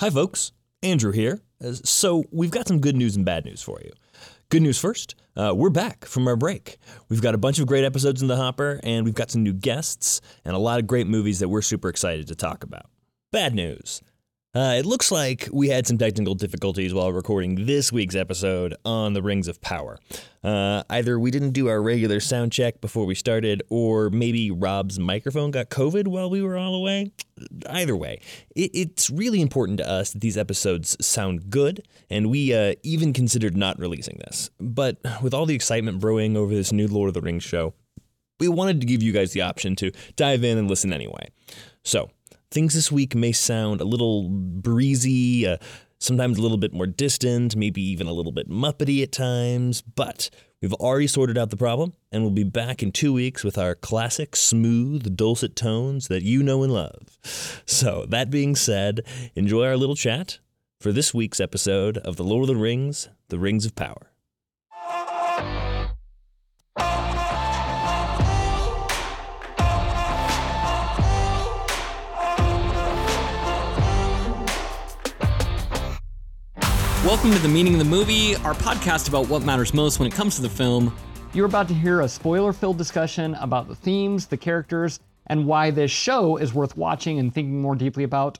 [0.00, 0.52] Hi, folks.
[0.82, 1.42] Andrew here.
[1.62, 3.90] Uh, So, we've got some good news and bad news for you.
[4.48, 6.78] Good news first, uh, we're back from our break.
[7.10, 9.52] We've got a bunch of great episodes in the hopper, and we've got some new
[9.52, 12.86] guests and a lot of great movies that we're super excited to talk about.
[13.30, 14.00] Bad news.
[14.52, 19.12] Uh, it looks like we had some technical difficulties while recording this week's episode on
[19.12, 20.00] the Rings of Power.
[20.42, 24.98] Uh, either we didn't do our regular sound check before we started, or maybe Rob's
[24.98, 27.12] microphone got COVID while we were all away.
[27.68, 28.20] Either way,
[28.56, 33.12] it, it's really important to us that these episodes sound good, and we uh, even
[33.12, 34.50] considered not releasing this.
[34.58, 37.72] But with all the excitement brewing over this new Lord of the Rings show,
[38.40, 41.30] we wanted to give you guys the option to dive in and listen anyway.
[41.84, 42.10] So,
[42.50, 45.56] things this week may sound a little breezy, uh,
[45.98, 50.30] sometimes a little bit more distant, maybe even a little bit muppety at times, but
[50.60, 53.74] we've already sorted out the problem, and we'll be back in two weeks with our
[53.74, 57.18] classic, smooth, dulcet tones that you know and love.
[57.66, 59.02] So, that being said,
[59.34, 60.38] enjoy our little chat
[60.80, 64.09] for this week's episode of The Lord of the Rings, The Rings of Power.
[77.06, 80.12] Welcome to The Meaning of the Movie, our podcast about what matters most when it
[80.12, 80.94] comes to the film.
[81.32, 85.70] You're about to hear a spoiler filled discussion about the themes, the characters, and why
[85.70, 88.38] this show is worth watching and thinking more deeply about.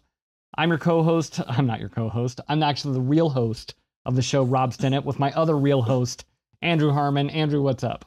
[0.58, 1.40] I'm your co host.
[1.48, 2.42] I'm not your co host.
[2.48, 6.26] I'm actually the real host of the show, Rob Stinnett, with my other real host,
[6.60, 7.30] Andrew Harmon.
[7.30, 8.04] Andrew, what's up?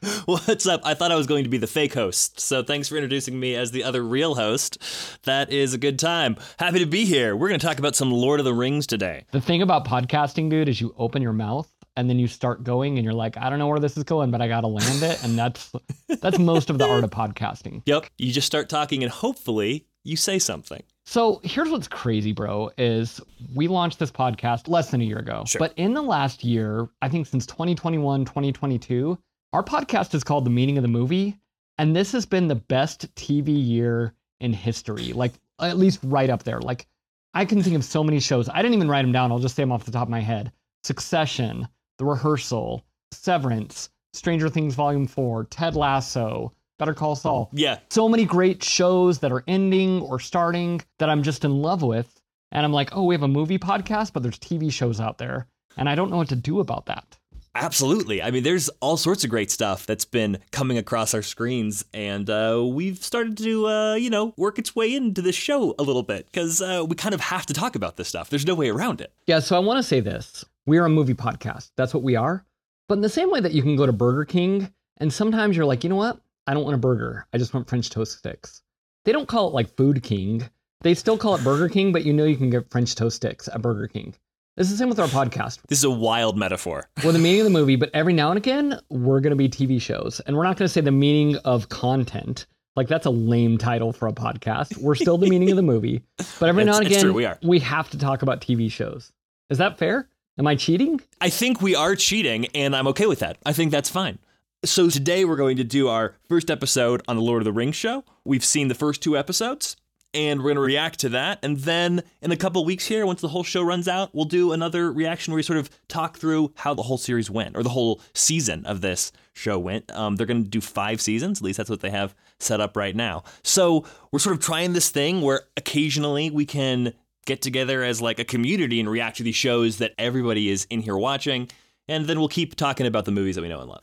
[0.26, 0.82] What's up?
[0.84, 3.54] I thought I was going to be the fake host, so thanks for introducing me
[3.56, 4.78] as the other real host.
[5.24, 6.36] That is a good time.
[6.58, 7.34] Happy to be here.
[7.34, 9.24] We're going to talk about some Lord of the Rings today.
[9.32, 12.96] The thing about podcasting, dude, is you open your mouth and then you start going
[12.96, 15.02] and you're like, I don't know where this is going, but I got to land
[15.02, 15.24] it.
[15.24, 15.72] And that's
[16.20, 17.82] that's most of the art of podcasting.
[17.86, 18.06] Yep.
[18.18, 20.82] You just start talking and hopefully you say something.
[21.06, 23.20] So here's what's crazy, bro, is
[23.54, 25.44] we launched this podcast less than a year ago.
[25.46, 25.58] Sure.
[25.58, 29.18] But in the last year, I think since 2021, 2022,
[29.52, 31.38] our podcast is called The Meaning of the Movie.
[31.78, 35.12] And this has been the best TV year in history.
[35.12, 36.60] Like at least right up there.
[36.60, 36.86] Like
[37.34, 38.48] I can think of so many shows.
[38.48, 39.30] I didn't even write them down.
[39.32, 40.52] I'll just say them off the top of my head.
[40.84, 47.78] Succession, The Rehearsal, Severance, Stranger Things Volume 4, Ted Lasso, Better Call Saul Yeah.
[47.90, 52.20] so many great shows that are ending or starting that I'm just in love with.
[52.52, 55.46] And I'm like, oh, we have a movie podcast, but there's TV shows out there.
[55.76, 57.17] And I don't know what to do about that.
[57.60, 58.22] Absolutely.
[58.22, 62.30] I mean, there's all sorts of great stuff that's been coming across our screens, and
[62.30, 66.02] uh, we've started to, uh, you know, work its way into this show a little
[66.04, 68.30] bit because uh, we kind of have to talk about this stuff.
[68.30, 69.12] There's no way around it.
[69.26, 70.44] Yeah, so I want to say this.
[70.66, 71.70] We're a movie podcast.
[71.76, 72.44] That's what we are.
[72.88, 75.66] But in the same way that you can go to Burger King and sometimes you're
[75.66, 76.20] like, you know what?
[76.46, 77.26] I don't want a burger.
[77.32, 78.62] I just want French toast sticks.
[79.04, 80.48] They don't call it like Food King.
[80.82, 83.48] They still call it Burger King, but you know you can get French toast sticks
[83.48, 84.14] at Burger King.
[84.58, 85.60] It's the same with our podcast.
[85.68, 86.88] This is a wild metaphor.
[87.04, 89.48] We're the meaning of the movie, but every now and again, we're going to be
[89.48, 90.18] TV shows.
[90.26, 92.46] And we're not going to say the meaning of content.
[92.74, 94.76] Like, that's a lame title for a podcast.
[94.78, 96.02] We're still the meaning of the movie.
[96.40, 97.38] But every now and again, true, we are.
[97.40, 99.12] we have to talk about TV shows.
[99.48, 100.08] Is that fair?
[100.40, 101.00] Am I cheating?
[101.20, 103.38] I think we are cheating, and I'm okay with that.
[103.46, 104.18] I think that's fine.
[104.64, 107.76] So today we're going to do our first episode on the Lord of the Rings
[107.76, 108.02] show.
[108.24, 109.76] We've seen the first two episodes,
[110.14, 111.38] and we're going to react to that.
[111.42, 114.52] And then in a couple weeks here, once the whole show runs out, we'll do
[114.52, 117.68] another reaction where we sort of talk through how the whole series went, or the
[117.68, 119.90] whole season of this show went.
[119.92, 122.76] Um, they're going to do five seasons, at least that's what they have set up
[122.76, 123.24] right now.
[123.42, 126.94] So we're sort of trying this thing where occasionally we can
[127.26, 130.80] get together as like a community and react to these shows that everybody is in
[130.80, 131.48] here watching.
[131.86, 133.82] And then we'll keep talking about the movies that we know and love.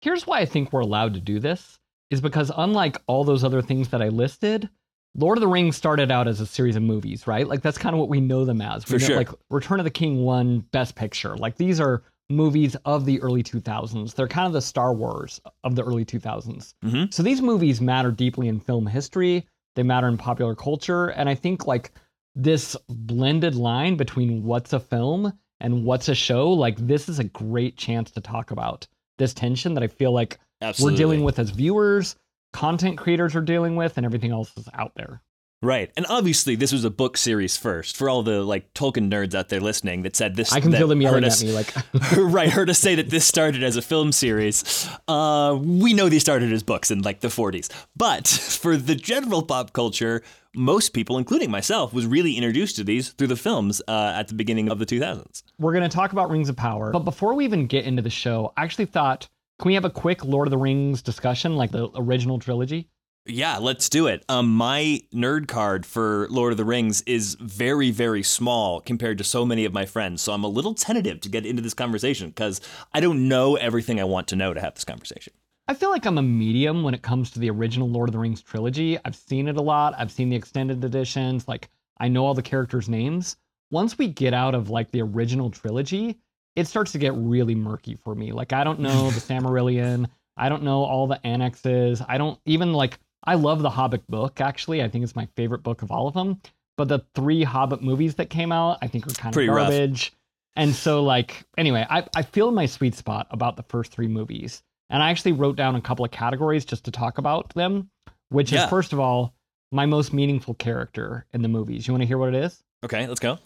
[0.00, 1.78] Here's why I think we're allowed to do this
[2.10, 4.68] is because unlike all those other things that I listed,
[5.14, 7.46] Lord of the Rings started out as a series of movies, right?
[7.46, 8.86] Like that's kind of what we know them as.
[8.86, 9.16] We For know, sure.
[9.16, 11.36] Like Return of the King won Best Picture.
[11.36, 14.14] Like these are movies of the early 2000s.
[14.14, 16.74] They're kind of the Star Wars of the early 2000s.
[16.82, 17.12] Mhm.
[17.12, 19.46] So these movies matter deeply in film history.
[19.74, 21.92] They matter in popular culture, and I think like
[22.34, 27.24] this blended line between what's a film and what's a show, like this is a
[27.24, 28.86] great chance to talk about
[29.18, 30.92] this tension that I feel like Absolutely.
[30.94, 32.16] we're dealing with as viewers,
[32.52, 35.22] content creators are dealing with, and everything else is out there.
[35.62, 35.92] Right.
[35.96, 39.48] And obviously this was a book series first for all the like Tolkien nerds out
[39.48, 41.72] there listening that said this I can feel them yelling heard at me like,
[42.16, 44.88] right, heard us say that this started as a film series.
[45.06, 47.70] Uh, we know these started as books in like the 40s.
[47.96, 50.22] But for the general pop culture,
[50.54, 54.34] most people, including myself, was really introduced to these through the films uh, at the
[54.34, 55.44] beginning of the 2000s.
[55.58, 56.90] we're going to talk about Rings of Power.
[56.90, 59.28] But before we even get into the show, I actually thought,
[59.58, 62.88] can we have a quick Lord of the Rings discussion, like the original trilogy?
[63.24, 64.24] Yeah, let's do it.
[64.28, 69.24] Um, my nerd card for Lord of the Rings is very, very small compared to
[69.24, 70.22] so many of my friends.
[70.22, 72.60] So I'm a little tentative to get into this conversation because
[72.92, 75.32] I don't know everything I want to know to have this conversation.
[75.68, 78.18] I feel like I'm a medium when it comes to the original Lord of the
[78.18, 78.98] Rings trilogy.
[79.04, 79.94] I've seen it a lot.
[79.96, 81.46] I've seen the extended editions.
[81.46, 83.36] Like I know all the characters' names.
[83.70, 86.18] Once we get out of like the original trilogy,
[86.56, 88.32] it starts to get really murky for me.
[88.32, 90.06] Like I don't know the Silmarillion.
[90.36, 92.02] I don't know all the annexes.
[92.08, 94.82] I don't even like I love the Hobbit book, actually.
[94.82, 96.40] I think it's my favorite book of all of them.
[96.76, 99.68] But the three Hobbit movies that came out, I think are kind Pretty of rough.
[99.68, 100.12] garbage.
[100.56, 104.62] And so, like, anyway, I, I feel my sweet spot about the first three movies.
[104.90, 107.90] And I actually wrote down a couple of categories just to talk about them,
[108.30, 108.64] which Yeah.
[108.64, 109.34] is, first of all,
[109.70, 111.86] my most meaningful character in the movies.
[111.86, 112.62] You want to hear what it is?
[112.84, 113.38] Okay, let's go.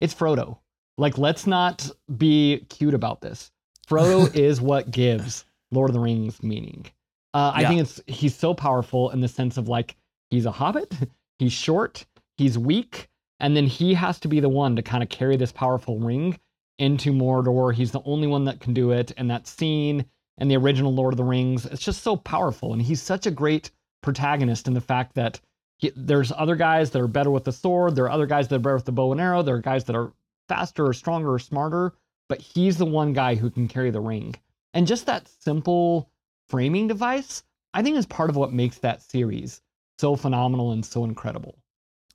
[0.00, 0.58] It's Frodo.
[1.00, 3.50] Like, let's not be cute about this.
[3.88, 6.86] Frodo is what gives Lord of the Rings meaning.
[7.32, 7.68] Uh, I Yeah.
[7.68, 9.96] think it's he's so powerful in the sense of like
[10.30, 10.94] he's a hobbit,
[11.38, 12.04] he's short,
[12.36, 13.08] he's weak,
[13.38, 16.38] and then he has to be the one to kind of carry this powerful ring
[16.78, 17.72] into Mordor.
[17.72, 20.04] He's the only one that can do it, and that scene
[20.38, 23.30] and the original Lord of the Rings, it's just so powerful, and he's such a
[23.30, 23.70] great
[24.02, 25.40] protagonist in the fact that
[25.76, 28.56] he, there's other guys that are better with the sword, there are other guys that
[28.56, 30.12] are better with the bow and arrow, there are guys that are
[30.50, 31.94] faster or stronger or smarter,
[32.28, 34.34] but he's the one guy who can carry the ring.
[34.74, 36.10] And just that simple
[36.48, 39.62] framing device, I think is part of what makes that series
[40.00, 41.56] so phenomenal and so incredible.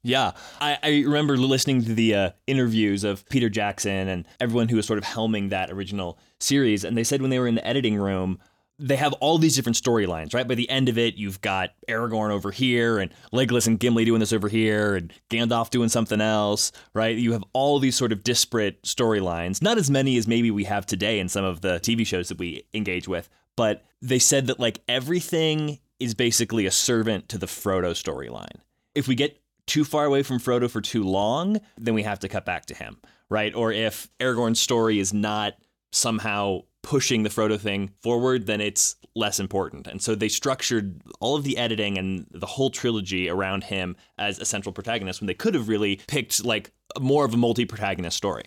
[0.03, 4.75] Yeah, I, I remember listening to the uh, interviews of Peter Jackson and everyone who
[4.75, 7.65] was sort of helming that original series, and they said when they were in the
[7.65, 8.37] editing room,
[8.77, 10.47] they have all these different storylines, right?
[10.47, 14.19] By the end of it, you've got Aragorn over here, and Legolas and Gimli doing
[14.19, 17.15] this over here, and Gandalf doing something else, right?
[17.15, 20.85] You have all these sort of disparate storylines, not as many as maybe we have
[20.85, 24.59] today in some of the TV shows that we engage with, but they said that
[24.59, 28.59] like everything is basically a servant to the Frodo storyline.
[28.93, 32.29] If we get too far away from Frodo for too long, then we have to
[32.29, 32.97] cut back to him,
[33.29, 33.55] right?
[33.55, 35.53] Or if Aragorn's story is not
[35.91, 39.87] somehow pushing the Frodo thing forward, then it's less important.
[39.87, 44.37] And so they structured all of the editing and the whole trilogy around him as
[44.37, 48.43] a central protagonist when they could have really picked like more of a multi-protagonist story.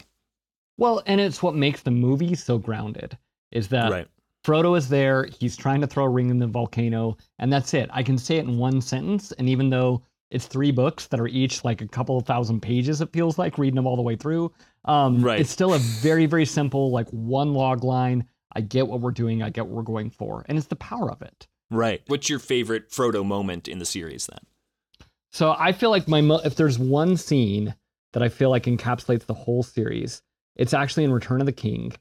[0.77, 3.19] Well, and it's what makes the movie so grounded
[3.51, 4.09] is that right.
[4.45, 7.91] Frodo is there, he's trying to throw a ring in the volcano, and that's it.
[7.93, 10.01] I can say it in one sentence, and even though
[10.31, 13.59] it's three books that are each like a couple of thousand pages, it feels like
[13.59, 14.53] reading them all the way through.
[14.89, 15.41] Um, Right.
[15.41, 18.27] It's still a very, very simple, like one log line.
[18.55, 20.45] I get what we're doing, I get what we're going for.
[20.49, 21.47] And it's the power of it.
[21.71, 22.01] Right.
[22.07, 24.41] What's your favorite Frodo moment in the series then?
[25.31, 27.75] So I feel like my mo- if there's one scene
[28.15, 30.23] that I feel like encapsulates the whole series,
[30.57, 31.93] it's actually in Return of the King.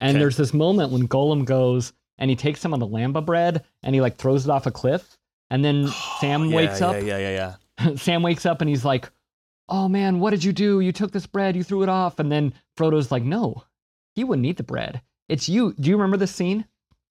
[0.00, 0.18] And Okay.
[0.18, 3.94] there's this moment when Gollum goes and he takes some of the lembas bread and
[3.94, 5.16] he like throws it off a cliff.
[5.50, 5.86] And then
[6.20, 6.96] Sam Yeah, wakes yeah, up.
[7.02, 7.94] Yeah, yeah, yeah.
[7.96, 9.08] Sam wakes up and he's like,
[9.72, 10.80] "Oh man, what did you do?
[10.80, 13.64] You took this bread, you threw it off." And then Frodo's like, "No,
[14.14, 15.02] he wouldn't eat the bread.
[15.28, 16.66] It's you." Do you remember this scene?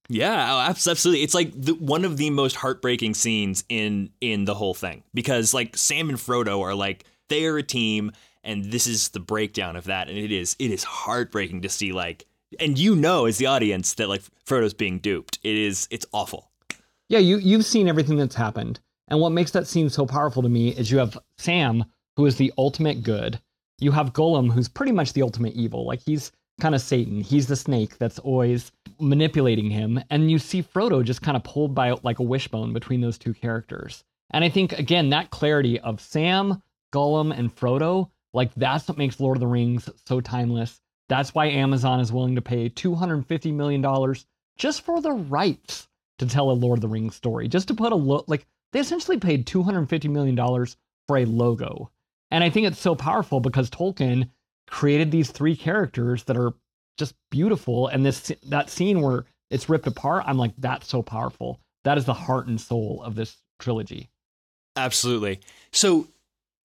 [0.07, 1.23] Yeah, oh, absolutely.
[1.23, 5.53] It's like the, one of the most heartbreaking scenes in in the whole thing because
[5.53, 8.11] like Sam and Frodo are like they are a team,
[8.43, 11.93] and this is the breakdown of that, and it is it is heartbreaking to see
[11.93, 12.27] like,
[12.59, 15.39] and you know as the audience that like Frodo's being duped.
[15.43, 16.51] It is it's awful.
[17.07, 18.79] Yeah, you you've seen everything that's happened.
[19.07, 21.83] And what makes that scene so powerful to me is you have Sam,
[22.15, 23.39] who is the ultimate good.
[23.79, 25.85] You have Gollum, who's pretty much the ultimate evil.
[25.85, 27.21] Like he's kind of Satan.
[27.21, 29.99] He's the snake that's always manipulating him.
[30.09, 33.33] And you see Frodo just kind of pulled by like a wishbone between those two
[33.33, 34.03] characters.
[34.31, 36.61] And I think again that clarity of Sam,
[36.93, 40.81] Gollum, and Frodo, like that's what makes Lord of the Rings so timeless.
[41.09, 44.15] That's why Amazon is willing to pay $250 million
[44.57, 45.87] just for the rights
[46.19, 47.47] to tell a Lord of the Rings story.
[47.47, 50.37] Just to put a lo- like they essentially paid $250 million
[51.07, 51.91] for a logo.
[52.31, 54.29] And I think it's so powerful because Tolkien
[54.67, 56.53] created these three characters that are
[56.97, 57.87] just beautiful.
[57.87, 61.59] And this that scene where it's ripped apart, I'm like, that's so powerful.
[61.83, 64.09] That is the heart and soul of this trilogy.
[64.77, 65.41] Absolutely.
[65.73, 66.07] So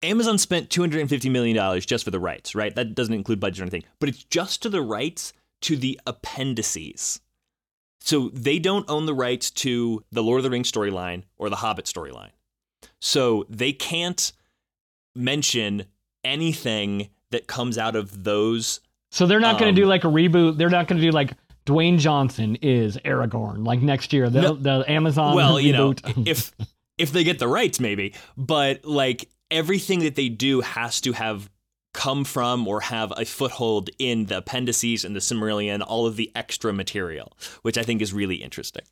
[0.02, 2.75] Amazon spent $250 million just for the rights, right?
[2.75, 7.21] That doesn't include budget or anything, but it's just to the rights to the appendices.
[8.00, 11.57] So they don't own the rights to the Lord of the Rings storyline or the
[11.57, 12.31] Hobbit storyline.
[12.99, 14.33] So they can't
[15.14, 15.85] mention
[16.25, 18.81] anything that comes out of those.
[19.11, 20.57] So they're not going Um, to do like a reboot.
[20.57, 21.33] They're not going to do like
[21.67, 24.31] Dwayne Johnson is Aragorn like next year.
[24.31, 24.55] The, No.
[24.55, 25.95] the Amazon well, you know,
[26.26, 26.52] if
[26.99, 28.14] if they get the rights, maybe.
[28.37, 31.50] But like everything that they do has to have
[31.93, 36.31] come from or have a foothold in the appendices and the Silmarillion, all of the
[36.37, 38.83] extra material, which I think is really interesting.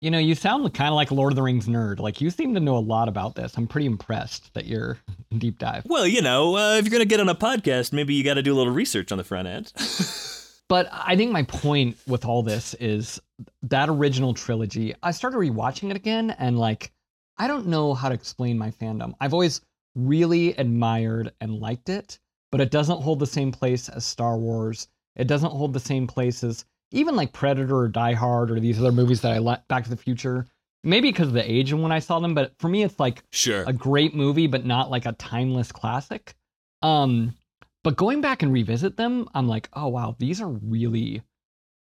[0.00, 2.00] You know, you sound kind of like a Lord of the Rings nerd.
[2.00, 3.56] Like you seem to know a lot about this.
[3.56, 4.98] I'm pretty impressed that you're
[5.38, 5.84] deep dive.
[5.86, 8.42] Well, you know, uh, if you're gonna get on a podcast, maybe you got to
[8.42, 9.72] do a little research on the front end.
[10.68, 13.20] But I think my point with all this is
[13.62, 14.94] that original trilogy.
[15.02, 16.92] I started rewatching it again, and like,
[17.38, 19.14] I don't know how to explain my fandom.
[19.20, 19.60] I've always
[19.94, 22.18] really admired and liked it,
[22.50, 24.88] but it doesn't hold the same place as Star Wars.
[25.14, 26.64] It doesn't hold the same place as
[26.96, 29.90] even like Predator or Die Hard or these other movies that I like, Back to
[29.90, 30.46] the Future.
[30.82, 33.22] Maybe because of the age of when I saw them, but for me, it's like
[33.32, 33.64] sure.
[33.66, 36.34] a great movie, but not like a timeless classic.
[36.82, 37.34] Um,
[37.82, 41.22] but going back and revisit them, I'm like, oh wow, these are really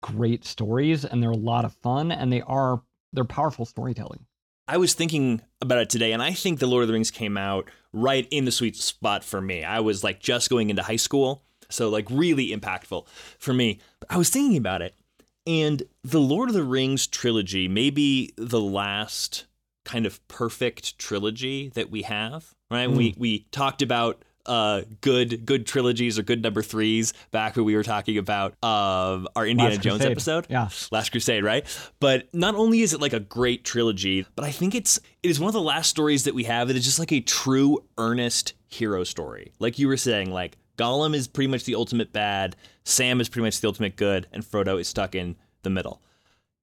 [0.02, 4.26] great stories, and they're a lot of fun, and they are they're powerful storytelling.
[4.66, 7.36] I was thinking about it today, and I think The Lord of the Rings came
[7.36, 9.64] out right in the sweet spot for me.
[9.64, 13.06] I was like just going into high school, so like really impactful
[13.38, 13.80] for me.
[14.00, 14.94] But I was thinking about it,
[15.48, 19.46] and the Lord of the Rings trilogy may be the last
[19.84, 22.54] kind of perfect trilogy that we have.
[22.70, 22.88] Right?
[22.88, 22.96] Mm.
[22.96, 27.74] We we talked about uh, good good trilogies or good number threes back when we
[27.74, 30.12] were talking about uh, our Indiana Last Jones Crusade.
[30.12, 30.46] episode.
[30.50, 30.68] Yeah.
[30.90, 31.66] Last Crusade, right?
[31.98, 35.40] But not only is it like a great trilogy, but I think it's it is
[35.40, 38.52] one of the last stories that we have that is just like a true earnest
[38.66, 39.52] hero story.
[39.58, 43.44] Like you were saying, like Gollum is pretty much the ultimate bad, Sam is pretty
[43.44, 46.00] much the ultimate good, and Frodo is stuck in the middle.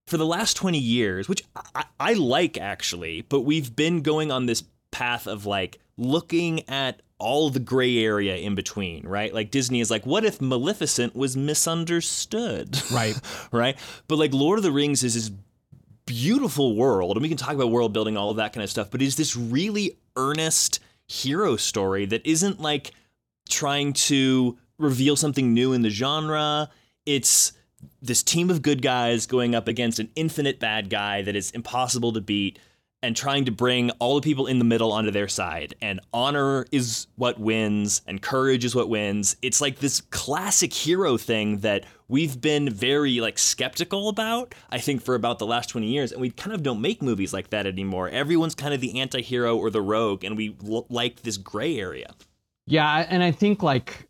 [0.08, 1.44] For the last 20 years, which
[1.76, 7.02] I, I like actually, but we've been going on this path of like looking at
[7.18, 9.34] all the gray area in between, right?
[9.34, 12.82] Like Disney is like, what if Maleficent was misunderstood?
[12.92, 13.20] Right.
[13.52, 13.78] right?
[14.08, 15.32] But like Lord of the Rings is this
[16.06, 18.92] beautiful world, and we can talk about world building, all of that kind of stuff,
[18.92, 22.92] but is this really earnest hero story that isn't like
[23.50, 26.70] trying to reveal something new in the genre.
[27.06, 27.54] It's
[28.02, 32.14] this team of good guys going up against an infinite bad guy that is impossible
[32.14, 32.60] to beat
[33.06, 35.76] and trying to bring all the people in the middle onto their side.
[35.80, 39.36] And honor is what wins, and courage is what wins.
[39.44, 45.04] It's like this classic hero thing that we've been very like skeptical about, I think,
[45.04, 46.12] for about the last 20 years.
[46.12, 48.10] And we kind of don't make movies like that anymore.
[48.10, 51.78] Everyone's kind of the anti hero or the rogue, and we l- like this gray
[51.78, 52.08] area.
[52.68, 54.08] Yeah, and I think like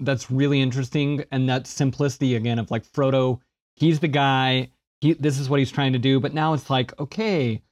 [0.00, 3.40] that's really interesting, and that simplicity again of like Frodo,
[3.76, 4.70] he's the guy.
[5.00, 7.62] He this is what he's trying to do, but now it's like okay,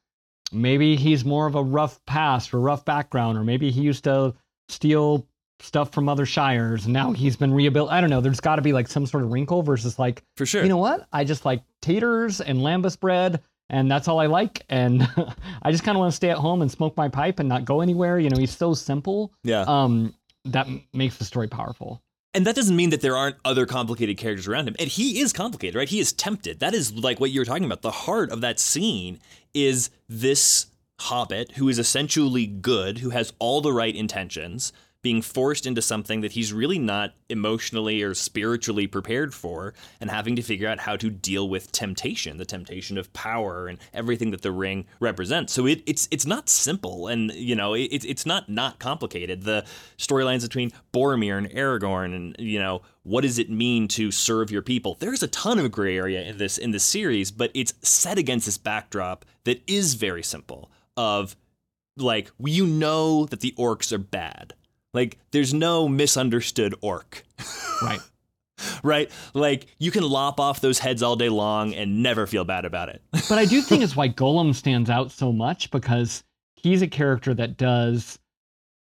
[0.52, 4.34] maybe he's more of a rough past or rough background, or maybe he used to
[4.68, 5.26] steal
[5.60, 7.96] stuff from other shires, and now he's been rehabilitated.
[7.96, 8.20] I don't know.
[8.20, 10.62] There's got to be like some sort of wrinkle versus like For sure.
[10.62, 11.06] you know what?
[11.12, 13.40] I just like taters and lembas bread,
[13.70, 14.64] and that's all I like.
[14.68, 15.02] And
[15.62, 17.64] I just kind of want to stay at home and smoke my pipe and not
[17.64, 18.18] go anywhere.
[18.18, 19.32] You know, he's so simple.
[19.44, 19.62] yeah.
[19.62, 20.14] Um,
[20.52, 22.02] that makes the story powerful.
[22.34, 24.76] And that doesn't mean that there aren't other complicated characters around him.
[24.78, 25.88] And he is complicated, right?
[25.88, 26.60] He is tempted.
[26.60, 27.80] That is like what you were talking about.
[27.80, 29.20] The heart of that scene
[29.54, 30.66] is this
[31.00, 34.72] hobbit who is essentially good, who has all the right intentions,
[35.06, 40.34] being forced into something that he's really not emotionally or spiritually prepared for, and having
[40.34, 44.42] to figure out how to deal with temptation, the temptation of power and everything that
[44.42, 45.52] the ring represents.
[45.52, 49.44] So it, it's it's not simple, and you know it, it's not not complicated.
[49.44, 49.64] The
[49.96, 54.62] storylines between Boromir and Aragorn, and you know what does it mean to serve your
[54.62, 54.96] people?
[54.98, 58.46] There's a ton of gray area in this in this series, but it's set against
[58.46, 60.68] this backdrop that is very simple.
[60.96, 61.36] Of
[61.96, 64.54] like you know that the orcs are bad.
[64.96, 67.22] Like there's no misunderstood orc.
[67.82, 68.00] Right.
[68.82, 69.10] right?
[69.34, 72.88] Like you can lop off those heads all day long and never feel bad about
[72.88, 73.02] it.
[73.12, 76.24] but I do think it's why Gollum stands out so much because
[76.56, 78.18] he's a character that does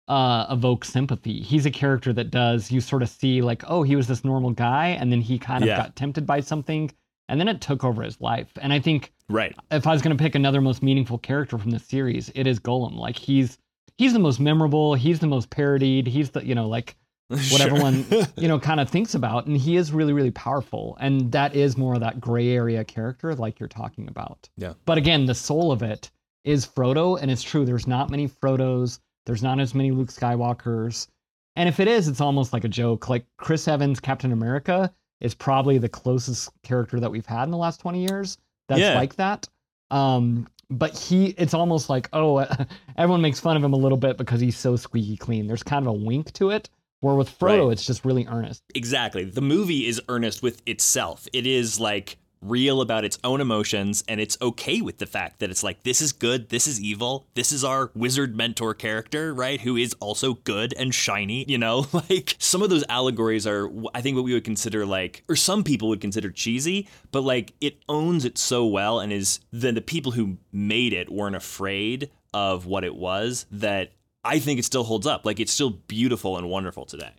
[0.08, 1.42] uh, evoke sympathy.
[1.42, 4.52] He's a character that does you sort of see like, oh, he was this normal
[4.52, 5.78] guy, and then he kind of Yeah.
[5.78, 6.92] got tempted by something,
[7.30, 8.52] and then it took over his life.
[8.62, 9.56] And I think right.
[9.72, 12.60] if I was going to pick another most meaningful character from this series, it is
[12.60, 12.96] Gollum.
[12.98, 13.58] Like he's
[13.98, 14.94] he's the most memorable.
[14.96, 16.08] He's the most parodied.
[16.08, 16.96] He's the you know like
[17.30, 17.68] what Sure.
[17.68, 18.06] everyone
[18.38, 20.98] you know kind of thinks about, and he is really really powerful.
[21.00, 24.50] And that is more of that gray area character like you're talking about.
[24.58, 24.74] Yeah.
[24.86, 26.12] But again, the soul of it
[26.44, 27.66] is Frodo, and it's true.
[27.66, 29.00] There's not many Frodos.
[29.26, 31.08] There's not as many Luke Skywalkers.
[31.56, 33.08] And if it is, it's almost like a joke.
[33.10, 37.58] Like Chris Evans, Captain America, is probably the closest character that we've had in the
[37.58, 38.96] last 20 years that's Yeah.
[38.96, 39.48] like that.
[39.92, 42.38] Um, but he, it's almost like, oh,
[42.98, 45.48] everyone makes fun of him a little bit because he's so squeaky clean.
[45.48, 46.70] There's kind of a wink to it.
[47.02, 47.74] Where with Frodo, Right.
[47.74, 48.64] it's just really earnest.
[48.76, 49.26] Exactly.
[49.26, 51.28] The movie is earnest with itself.
[51.34, 55.50] It is like real about its own emotions and it's okay with the fact that
[55.50, 59.62] it's like this is good, this is evil, this is our wizard mentor character, right?
[59.62, 61.88] Who is also good and shiny, you know?
[62.10, 65.64] Like some of those allegories are I think what we would consider like or some
[65.64, 69.82] people would consider cheesy, but like it owns it so well and is then the
[69.82, 74.84] people who made it weren't afraid of what it was that I think it still
[74.84, 75.26] holds up.
[75.26, 77.14] Like it's still beautiful and wonderful today.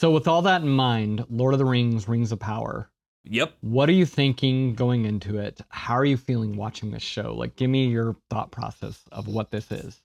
[0.00, 2.89] So, with all that in mind, Lord of the Rings, Rings of Power.
[3.24, 3.54] Yep.
[3.60, 5.60] What are you thinking going into it?
[5.68, 7.34] How are you feeling watching this show?
[7.34, 10.00] Like, give me your thought process of what this is.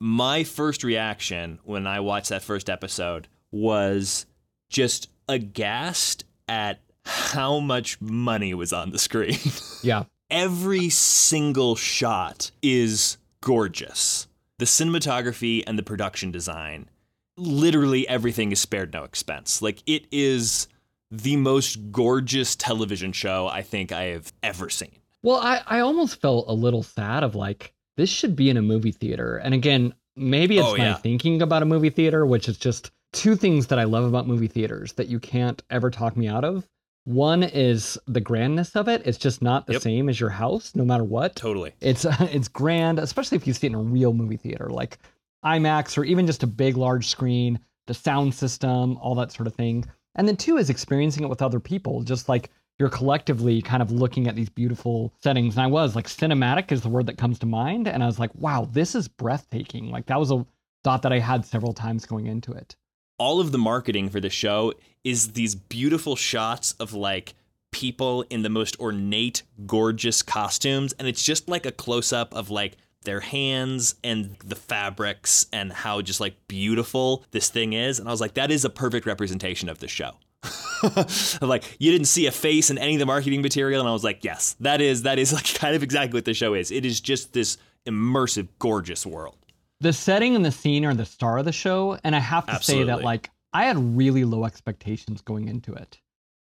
[0.00, 4.26] My first reaction when I watched that first episode was
[4.70, 9.38] just aghast at how much money was on the screen.
[9.80, 10.04] Yeah.
[10.28, 14.26] Every single shot is gorgeous.
[14.58, 16.90] The cinematography and the production design,
[17.36, 19.62] literally everything is spared no expense.
[19.62, 20.66] Like it is
[21.10, 24.92] the most gorgeous television show I think I have ever seen.
[25.22, 28.62] Well, I, I almost felt a little sad of like, this should be in a
[28.62, 29.38] movie theater.
[29.38, 30.94] And again, maybe it's Oh, my yeah.
[30.94, 34.46] thinking about a movie theater, which is just two things that I love about movie
[34.48, 36.68] theaters that you can't ever talk me out of.
[37.04, 39.02] One is the grandness of it.
[39.06, 39.82] It's just not the Yep.
[39.82, 41.34] same as your house, no matter what.
[41.34, 41.72] Totally.
[41.80, 44.98] It's it's grand, especially if you see it in a real movie theater, like
[45.44, 49.54] IMAX or even just a big large screen, the sound system, all that sort of
[49.54, 49.86] thing.
[50.14, 53.90] And then two is experiencing it with other people, just like you're collectively kind of
[53.90, 55.56] looking at these beautiful settings.
[55.56, 58.18] And I was like cinematic is the word that comes to mind, and I was
[58.18, 59.90] like, wow, this is breathtaking.
[59.90, 60.46] Like that was a
[60.84, 62.76] thought that I had several times going into it.
[63.18, 64.72] all of the marketing for the show
[65.04, 67.34] is these beautiful shots of like
[67.72, 70.94] people in the most ornate, gorgeous costumes.
[70.98, 72.76] And it's just like a close up of like
[73.08, 77.98] their hands and the fabrics and how just like beautiful this thing is.
[77.98, 80.12] And I was like, that is a perfect representation of the show.
[81.42, 84.04] like you didn't see a face in any of the marketing material and I was
[84.04, 86.70] like, yes, that is that is like kind of exactly what the show is.
[86.70, 89.36] It is just this immersive, gorgeous world.
[89.80, 92.62] the setting and the scene are the star of the show and i have to
[92.62, 95.98] say that like i had really low expectations going into it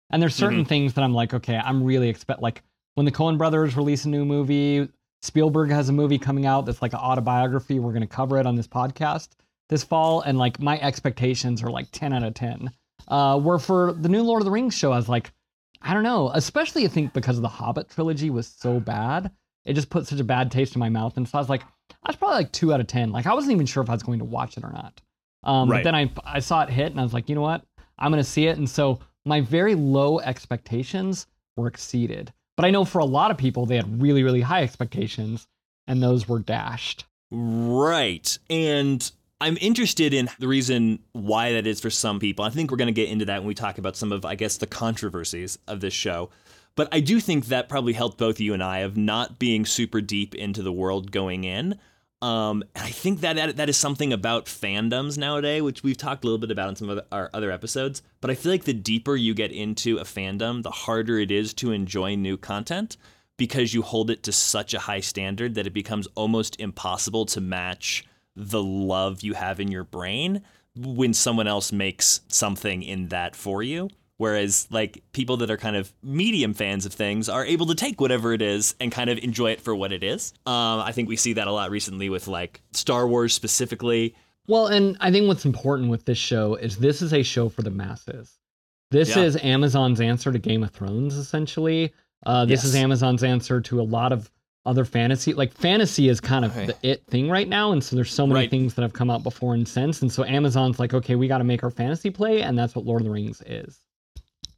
[0.09, 0.67] and there's certain Mm-hmm.
[0.67, 2.63] things that i'm like okay i'm really expect like
[2.95, 4.89] when the coen brothers release a new movie
[5.21, 8.45] spielberg has a movie coming out that's like an autobiography we're going to cover it
[8.45, 9.29] on this podcast
[9.69, 12.71] this fall and like my expectations are like 10 out of 10
[13.07, 15.31] uh where for the new lord of the rings show i was like
[15.81, 19.31] i don't know especially i think because of the hobbit trilogy was so bad
[19.65, 21.63] it just put such a bad taste in my mouth and so i was like
[22.03, 23.11] I was probably like two out of ten.
[23.11, 25.01] Like I wasn't even sure if I was going to watch it or not.
[25.43, 25.79] Um, Right.
[25.79, 27.63] But then I I saw it hit and I was like, you know what?
[27.97, 28.57] I'm going to see it.
[28.57, 32.31] And so my very low expectations were exceeded.
[32.57, 35.47] But I know for a lot of people they had really really high expectations
[35.87, 37.05] and those were dashed.
[37.31, 38.37] Right.
[38.49, 42.43] And I'm interested in the reason why that is for some people.
[42.43, 44.35] I think we're going to get into that when we talk about some of, I
[44.35, 46.29] guess, the controversies of this show.
[46.75, 50.01] But I do think that probably helped both you and I of not being super
[50.01, 51.79] deep into the world going in.
[52.21, 56.23] Um, and I think that that that is something about fandoms nowadays, which we've talked
[56.23, 58.01] a little bit about in some of our other episodes.
[58.21, 61.53] But I feel like the deeper you get into a fandom, the harder it is
[61.55, 62.97] to enjoy new content
[63.37, 67.39] because you hold it to such a high standard that it becomes almost impossible to
[67.39, 68.03] match
[68.35, 70.41] the love you have in your brain
[70.75, 73.89] when someone else makes something in that for you.
[74.17, 78.01] Whereas, like, people that are kind of medium fans of things are able to take
[78.01, 80.33] whatever it is and kind of enjoy it for what it is.
[80.47, 84.15] Um, I think we see that a lot recently with, like, Star Wars specifically.
[84.47, 87.61] Well, and I think what's important with this show is this is a show for
[87.61, 88.39] the masses.
[88.89, 89.23] This Yeah.
[89.23, 91.91] is Amazon's answer to Game of Thrones, essentially.
[92.25, 94.31] Uh, this is Amazon's answer to a lot of
[94.65, 95.33] other fantasy.
[95.33, 96.67] Like fantasy is kind of Right.
[96.67, 98.49] the it thing right now, and so there's so many Right.
[98.49, 101.37] things that have come out before and since, and so Amazon's like, okay, we got
[101.37, 103.77] to make our fantasy play, and that's what Lord of the Rings is.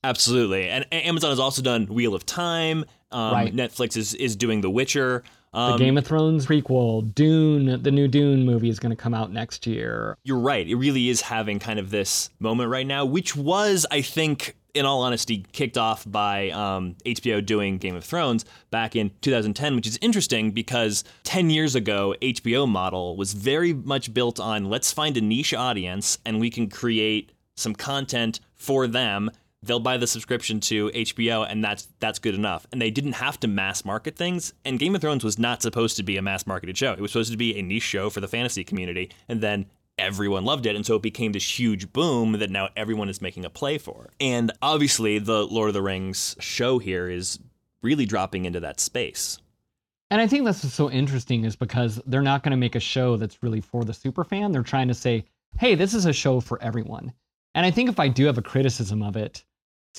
[0.04, 0.70] Absolutely.
[0.70, 2.86] And Amazon has also done Wheel of Time.
[3.12, 3.56] Um, Right.
[3.56, 5.24] Netflix is, is doing The Witcher.
[5.54, 9.16] The Um, Game of Thrones prequel, Dune, the new Dune movie is going to come
[9.16, 10.16] out next year.
[10.24, 10.68] you're right.
[10.68, 14.86] It really is having kind of this moment right now, which was, I think, in
[14.86, 19.88] all honesty, kicked off by um, HBO doing Game of Thrones back in 2010, which
[19.88, 25.18] is interesting because 10 years ago, HBO model was very much built on let's find
[25.18, 29.32] a niche audience and we can create some content for them.
[29.62, 32.66] They'll buy the subscription to HBO, and that's that's good enough.
[32.72, 34.54] And they didn't have to mass market things.
[34.64, 36.94] And Game of Thrones was not supposed to be a mass marketed show.
[36.94, 39.12] It was supposed to be a niche show for the fantasy community.
[39.28, 39.66] And then
[39.98, 40.76] everyone loved it.
[40.76, 44.10] And so it became this huge boom that now everyone is making a play for.
[44.20, 47.40] And obviously, the Lord of the Rings show here is
[47.82, 49.40] really dropping into that space.
[50.12, 52.80] And I think that's what's so interesting is because they're not going to make a
[52.80, 54.52] show that's really for the super fan.
[54.52, 55.26] They're trying to say,
[55.58, 57.14] hey, this is a show for everyone.
[57.54, 59.44] And I think if I do have a criticism of it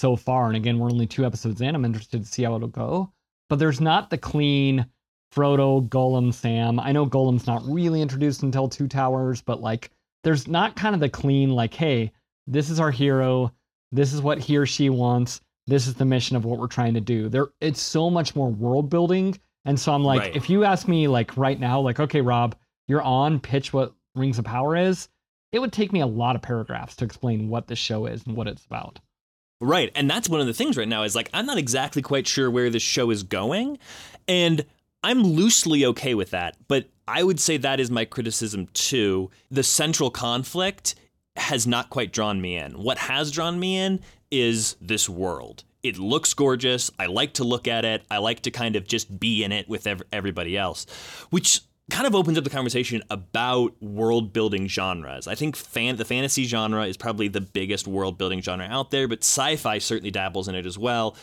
[0.01, 2.69] so far, and again, we're only two episodes in, I'm interested to see how it'll
[2.69, 3.13] go.
[3.49, 4.87] but there's not the clean
[5.35, 6.81] Frodo, Gollum, Sam.
[6.81, 9.91] I know Gollum's not really introduced until Two Towers, but like
[10.25, 12.13] there's not kind of the clean like, hey,
[12.47, 13.53] this is our hero,
[13.93, 16.95] this is what he or she wants, this is the mission of what we're trying
[16.95, 17.29] to do.
[17.29, 19.39] There it's so much more world building.
[19.65, 20.37] And so I'm like, Right.
[20.37, 22.57] if you ask me like right now, like, okay, Rob,
[22.89, 25.09] you're on, pitch what Rings of Power is,
[25.53, 28.37] it would take me a lot of paragraphs to explain what the show is and
[28.37, 28.99] what it's about.
[29.61, 29.93] Right.
[29.95, 32.51] And that's one of the things right now is like, I'm not exactly quite sure
[32.51, 33.79] where this show is going.
[34.27, 34.65] And
[35.05, 36.57] I'm loosely okay with that.
[36.67, 39.31] But I would say that is my criticism too.
[39.51, 40.95] The central conflict
[41.37, 42.73] has not quite drawn me in.
[42.73, 45.65] What has drawn me in is this world.
[45.83, 46.91] It looks gorgeous.
[46.99, 48.03] I like to look at it.
[48.11, 50.87] I like to kind of just be in it with ev- everybody else,
[51.31, 55.27] which kind of opens up the conversation about world building genres.
[55.27, 59.09] I think fan- the fantasy genre is probably the biggest world building genre out there,
[59.09, 61.17] but sci-fi certainly dabbles in it as well.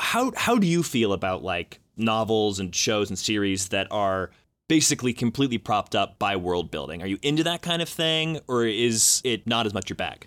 [0.00, 4.30] How how do you feel about like novels and shows and series that are
[4.68, 7.02] basically completely propped up by world building?
[7.02, 10.26] Are you into that kind of thing or is it not as much your bag?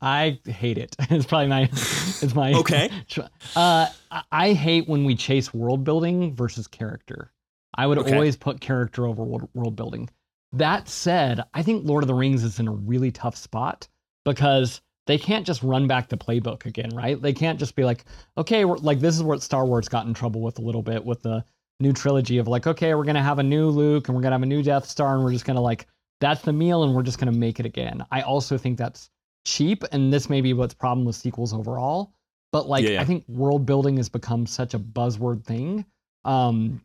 [0.00, 0.94] I hate it.
[1.10, 2.90] It's probably my it's my Okay.
[3.56, 7.30] Uh, I- I hate when we chase world building versus character.
[7.76, 8.14] I would Okay.
[8.14, 10.08] always put character over world, world building.
[10.52, 13.88] That said, I think Lord of the Rings is in a really tough spot
[14.24, 17.20] because they can't just run back the playbook again, right?
[17.20, 18.04] They can't just be like,
[18.38, 21.04] okay, we're, like this is what Star Wars got in trouble with a little bit
[21.04, 21.44] with the
[21.80, 24.42] new trilogy of like, okay, we're gonna have a new Luke and we're gonna have
[24.42, 25.86] a new Death Star and we're just gonna like
[26.20, 28.04] that's the meal and we're just gonna make it again.
[28.12, 29.10] I also think that's
[29.44, 32.12] cheap, and this may be what's problem with sequels overall.
[32.52, 33.00] But like, Yeah, yeah.
[33.02, 35.84] I think world building has become such a buzzword thing.
[36.24, 36.80] Um,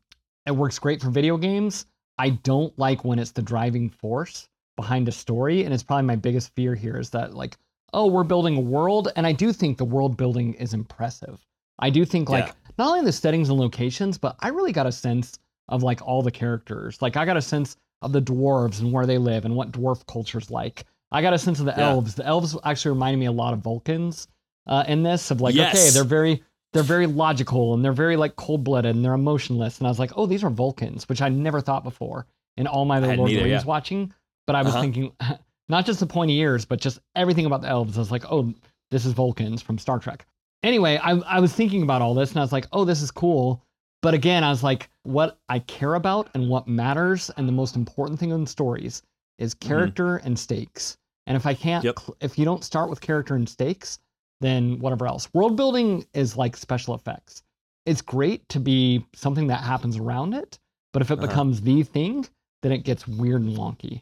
[0.50, 1.86] it works great for video games.
[2.18, 6.16] I don't like when it's the driving force behind a story, and it's probably my
[6.16, 7.56] biggest fear here is that like,
[7.94, 11.40] oh, we're building a world, and I do think the world building is impressive.
[11.80, 12.54] I do think like Yeah.
[12.78, 15.38] not only the settings and locations, but I really got a sense
[15.70, 17.02] of like all the characters.
[17.02, 20.06] Like I got a sense of the dwarves and where they live and what dwarf
[20.08, 20.86] culture's like.
[21.12, 21.90] I got a sense of the Yeah.
[21.92, 22.16] elves.
[22.16, 24.28] The elves actually reminded me a lot of Vulcans
[24.68, 25.32] uh, in this.
[25.32, 29.04] Of like, okay, they're very they're very logical and they're very like cold blooded and
[29.04, 29.80] they're emotionless.
[29.80, 32.28] And I was like, oh, these are Vulcans, which I never thought before
[32.58, 33.64] in all my Lord of the Rings yeah.
[33.64, 34.14] watching.
[34.46, 34.82] But I was Uh-huh.
[34.82, 35.12] thinking,
[35.70, 37.98] not just the pointy ears, but just everything about the elves.
[37.98, 38.54] I was like, oh,
[38.92, 40.26] this is Vulcans from Star Trek.
[40.64, 43.12] Anyway, I, I was thinking about all this and I was like, oh, this is
[43.12, 43.64] cool.
[44.02, 47.76] But again, I was like, what I care about and what matters and the most
[47.76, 49.02] important thing in stories
[49.38, 50.98] is character and stakes.
[51.28, 52.00] And if I can't, Yep.
[52.22, 54.00] if you don't start with character and stakes,
[54.42, 55.28] then whatever else.
[55.34, 57.44] World building is like special effects.
[57.86, 60.60] It's great to be something that happens around it,
[60.94, 61.28] but if it Uh-huh.
[61.28, 62.26] becomes the thing,
[62.62, 64.02] then it gets weird and wonky.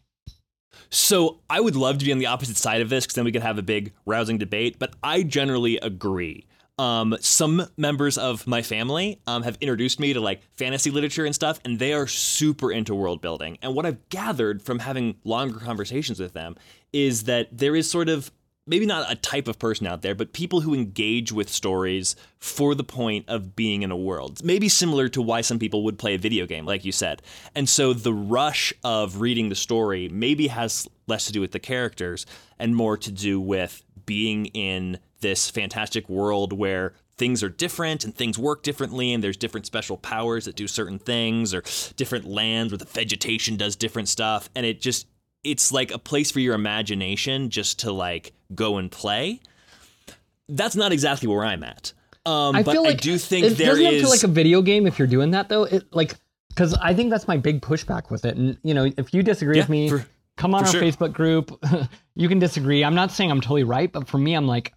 [0.90, 3.32] So I would love to be on the opposite side of this because then we
[3.32, 4.78] could have a big rousing debate.
[4.80, 6.46] But I generally agree.
[6.80, 11.34] Um, some members of my family um, have introduced me to like fantasy literature and
[11.34, 13.58] stuff, and they are super into world building.
[13.64, 16.56] And what I've gathered from having longer conversations with them
[16.94, 18.32] is that there is sort of
[18.68, 22.76] maybe not a type of person out there, but people who engage with stories for
[22.76, 24.44] the point of being in a world.
[24.44, 27.22] Maybe similar to why some people would play a video game, like you said.
[27.56, 31.60] And so the rush of reading the story maybe has less to do with the
[31.60, 32.26] characters
[32.60, 38.16] and more to do with being in this fantastic world where things are different and
[38.16, 41.64] things work differently and there's different special powers that do certain things or
[41.96, 45.08] different lands where the vegetation does different stuff and it just
[45.44, 49.40] it's like a place for your imagination just to like go and play.
[50.50, 51.94] That's not exactly where I'm at.
[52.26, 54.02] Um, I but feel like I do think it there doesn't it is.
[54.02, 55.64] feel like a video game if you're doing that though.
[55.64, 56.16] It like
[56.50, 58.36] because I think that's my big pushback with it.
[58.38, 60.06] And you know, if you disagree Yeah, with me, for-
[60.36, 60.82] come on our sure.
[60.82, 61.58] Facebook group.
[62.16, 62.84] you can disagree.
[62.84, 64.74] I'm not saying I'm totally right, but for me, I'm like,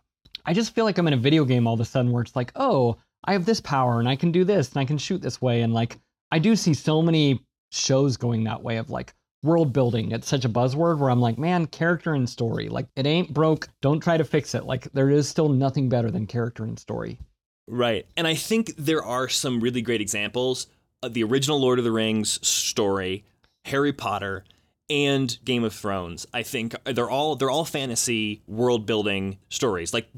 [0.46, 2.36] I just feel like I'm in a video game all of a sudden where it's
[2.36, 5.20] like, oh, I have this power and I can do this and I can shoot
[5.20, 5.62] this way.
[5.62, 5.98] And like,
[6.32, 7.40] I do see so many
[7.72, 10.12] shows going that way of like world building.
[10.12, 12.68] It's such a buzzword where I'm like, man, character and story.
[12.68, 13.68] Like, it ain't broke.
[13.80, 14.64] Don't try to fix it.
[14.64, 17.18] Like, there is still nothing better than character and story.
[17.66, 18.06] Right.
[18.16, 20.66] And I think there are some really great examples
[21.02, 23.24] of the original Lord of the Rings story,
[23.64, 24.44] Harry Potter,
[24.90, 26.26] and Game of Thrones.
[26.34, 29.94] I think they're all they're all fantasy world building stories.
[29.94, 30.08] Like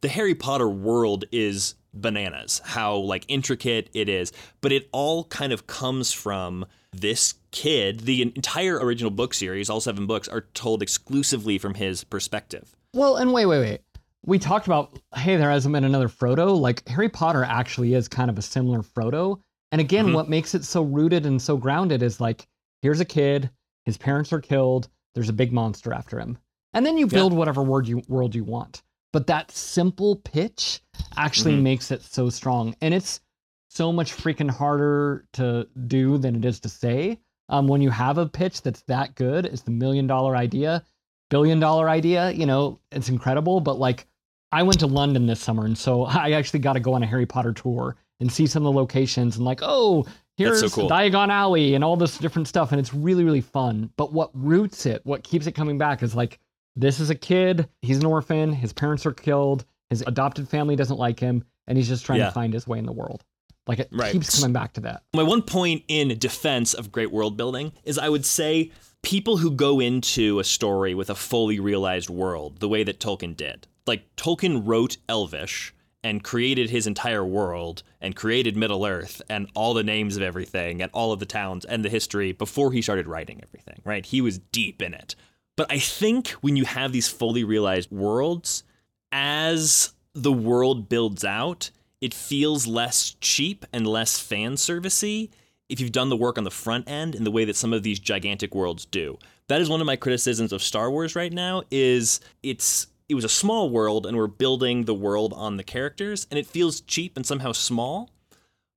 [0.00, 5.52] the Harry Potter world is bananas how like intricate it is, but it all kind
[5.52, 8.00] of comes from this kid.
[8.00, 12.76] The entire original book series, all seven books are told exclusively from his perspective.
[12.92, 13.80] Well, and wait, wait, wait.
[14.24, 16.58] We talked about, hey, there hasn't been another Frodo.
[16.58, 19.40] Like, Harry Potter actually is kind of a similar Frodo.
[19.72, 20.14] And again, Mhm.
[20.14, 22.46] what makes it so rooted and so grounded is like,
[22.82, 23.50] here's a kid,
[23.84, 26.36] his parents are killed, there's a big monster after him.
[26.74, 28.82] And then you build whatever world you, world you want.
[29.12, 30.80] But that simple pitch
[31.16, 31.62] actually Mhm.
[31.62, 32.74] makes it so strong.
[32.82, 33.20] And it's
[33.68, 37.18] so much freaking harder to do than it is to say.
[37.48, 40.82] Um, when you have a pitch that's that good, it's the million dollar idea,
[41.30, 43.60] billion dollar idea, you know, it's incredible.
[43.60, 44.06] But like,
[44.52, 47.06] I went to London this summer, and so I actually got to go on a
[47.06, 50.06] Harry Potter tour and see some of the locations and like, oh,
[50.36, 50.88] here's so cool.
[50.90, 53.90] Diagon Alley and all this different stuff, and it's really really fun.
[53.96, 56.38] But what roots it, what keeps it coming back, is like
[56.74, 57.68] this is a kid.
[57.82, 58.52] He's an orphan.
[58.52, 59.64] His parents are killed.
[59.90, 62.26] His adopted family doesn't like him, and he's just trying Yeah.
[62.26, 63.24] to find his way in the world.
[63.66, 64.12] Like it Right.
[64.12, 65.02] keeps coming back to that.
[65.14, 68.70] My one point in defense of great world building is I would say
[69.02, 73.36] people who go into a story with a fully realized world, the way that Tolkien
[73.36, 73.66] did.
[73.86, 75.72] Like Tolkien wrote Elvish
[76.04, 80.80] and created his entire world and created Middle Earth and all the names of everything
[80.80, 84.06] and all of the towns and the history before he started writing everything, right?
[84.06, 85.16] He was deep in it.
[85.56, 88.62] But I think when you have these fully realized worlds,
[89.10, 95.30] as the world builds out, it feels less cheap and less fan servicey
[95.68, 97.82] if you've done the work on the front end in the way that some of
[97.82, 99.18] these gigantic worlds do.
[99.48, 103.24] That is one of my criticisms of Star Wars right now is it's it was
[103.24, 107.16] a small world and we're building the world on the characters and it feels cheap
[107.16, 108.10] and somehow small.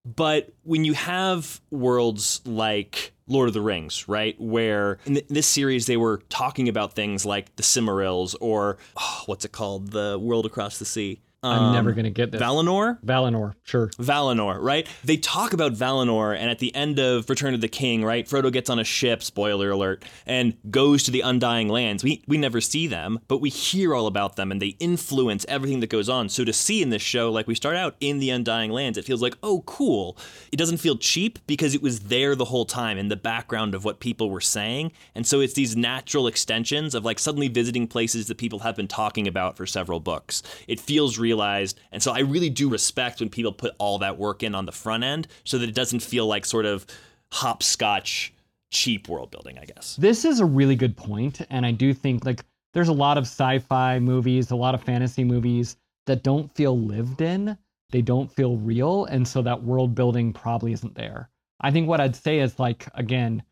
[0.05, 5.47] But when you have worlds like Lord of the Rings, right, where in th- this
[5.47, 10.17] series they were talking about things like the Silmarils or oh, what's it called, the
[10.19, 11.21] world across the sea.
[11.41, 12.41] I'm never Um, gonna get this.
[12.41, 12.99] Valinor.
[13.03, 13.87] Valinor, sure.
[13.97, 14.85] Valinor, right?
[15.05, 18.51] They talk about Valinor, and at the end of Return of the King, right, Frodo
[18.51, 22.03] gets on a ship, spoiler alert, and goes to the Undying Lands.
[22.03, 25.79] We we never see them, but we hear all about them, and they influence everything
[25.79, 26.27] that goes on.
[26.27, 29.05] So to see in this show, like we start out in the Undying Lands, it
[29.05, 30.17] feels like, oh, cool.
[30.51, 33.85] It doesn't feel cheap because it was there the whole time in the background of
[33.85, 38.27] what people were saying, and so it's these natural extensions of like suddenly visiting places
[38.27, 40.43] that people have been talking about for several books.
[40.67, 44.43] It feels realized, and so I really do respect when people put all that work
[44.43, 46.85] in on the front end, so that it doesn't feel like sort of
[47.31, 48.33] hopscotch
[48.71, 49.57] cheap world building.
[49.59, 49.95] I guess.
[49.95, 52.41] This is a really good point, and I do think like
[52.73, 57.21] there's a lot of sci-fi movies, a lot of fantasy movies that don't feel lived
[57.21, 57.57] in.
[57.91, 61.29] They don't feel real, and so that world building probably isn't there.
[61.61, 63.43] I think what I'd say is like again,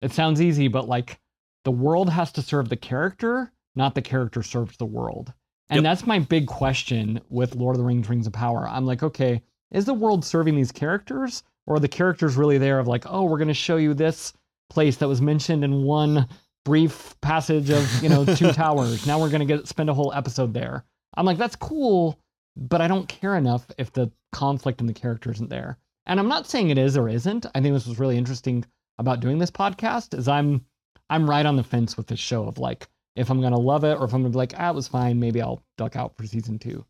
[0.00, 1.18] it sounds easy, but like
[1.64, 5.32] the world has to serve the character, not the character serves the world.
[5.72, 5.90] And Yep.
[5.90, 8.68] that's my big question with Lord of the Rings Rings of Power.
[8.68, 12.78] I'm like, okay, is the world serving these characters or are the characters really there
[12.78, 14.34] of like, oh, we're going to show you this
[14.68, 16.28] place that was mentioned in one
[16.66, 19.06] brief passage of, you know, two towers.
[19.06, 20.84] Now we're going to get spend a whole episode there.
[21.16, 22.18] I'm like, that's cool,
[22.56, 25.78] but I don't care enough if the conflict in the character isn't there.
[26.04, 27.46] And I'm not saying it is or isn't.
[27.54, 28.64] I think this was really interesting
[28.98, 30.66] about doing this podcast is I'm
[31.08, 33.98] I'm right on the fence with this show of like if I'm gonna love it
[33.98, 36.26] or if I'm gonna be like, ah, it was fine, maybe I'll duck out for
[36.26, 36.84] season two.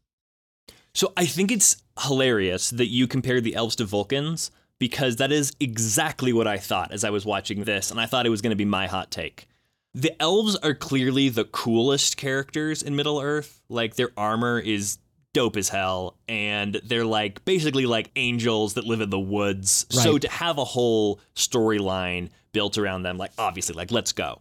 [0.94, 5.52] So I think it's hilarious that you compared the elves to Vulcans because that is
[5.60, 8.50] exactly what I thought as I was watching this, and I thought it was going
[8.50, 9.46] to be my hot take.
[9.94, 13.62] The elves are clearly the coolest characters in Middle Earth.
[13.68, 14.98] Like their armor is
[15.34, 19.86] dope as hell, and they're like basically like angels that live in the woods.
[19.90, 24.40] So to have a whole storyline built around them, like obviously, like let's go.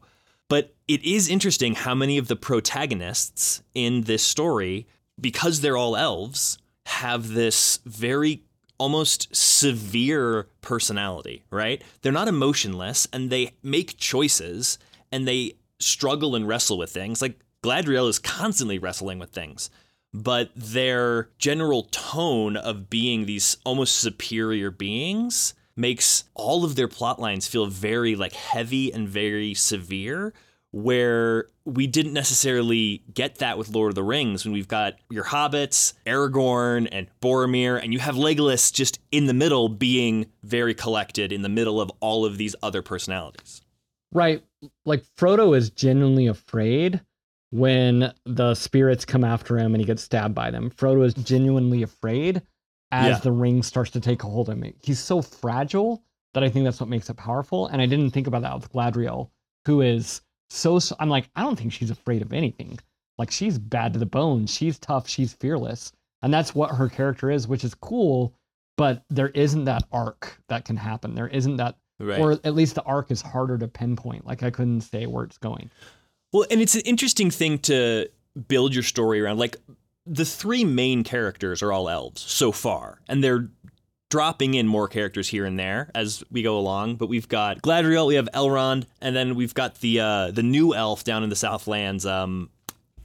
[0.52, 4.86] But it is interesting how many of the protagonists in this story,
[5.18, 8.44] because they're all elves, have this very
[8.78, 11.82] almost severe personality, right?
[12.02, 14.78] They're not emotionless and they make choices
[15.10, 17.22] and they struggle and wrestle with things.
[17.22, 19.70] Like Galadriel is constantly wrestling with things,
[20.14, 27.20] but their general tone of being these almost superior beings makes all of their plot
[27.20, 30.34] lines feel very like heavy and very severe
[30.72, 35.26] where we didn't necessarily get that with Lord of the Rings when we've got your
[35.26, 41.32] hobbits, Aragorn and Boromir and you have Legolas just in the middle being very collected
[41.32, 43.62] in the middle of all of these other personalities.
[44.14, 44.44] Right.
[44.86, 47.02] Like Frodo is genuinely afraid
[47.52, 50.72] when the spirits come after him and he gets stabbed by them.
[50.72, 52.42] Frodo is genuinely afraid
[52.92, 53.20] as Yeah.
[53.20, 54.74] the ring starts to take a hold of me.
[54.82, 57.68] He's so fragile that I think that's what makes it powerful.
[57.68, 59.30] And I didn't think about that with Galadriel,
[59.66, 62.80] who is so, so I'm like, I don't think she's afraid of anything.
[63.18, 64.46] Like she's bad to the bone.
[64.48, 65.08] She's tough.
[65.08, 65.92] She's fearless.
[66.22, 68.34] And that's what her character is, which is cool.
[68.78, 71.16] But there isn't that arc that can happen.
[71.16, 72.20] There isn't that Right.
[72.20, 74.26] or at least the arc is harder to pinpoint.
[74.26, 75.70] Like I couldn't say where it's going.
[76.34, 78.08] Well, and it's an interesting thing to
[78.48, 79.38] build your story around.
[79.38, 79.58] Like
[80.06, 83.50] the three main characters are all elves so far, and they're
[84.10, 86.96] dropping in more characters here and there as we go along.
[86.98, 90.74] But we've got Galadriel, we have Elrond, and then we've got the uh, the new
[90.74, 92.50] elf down in the Southlands, um,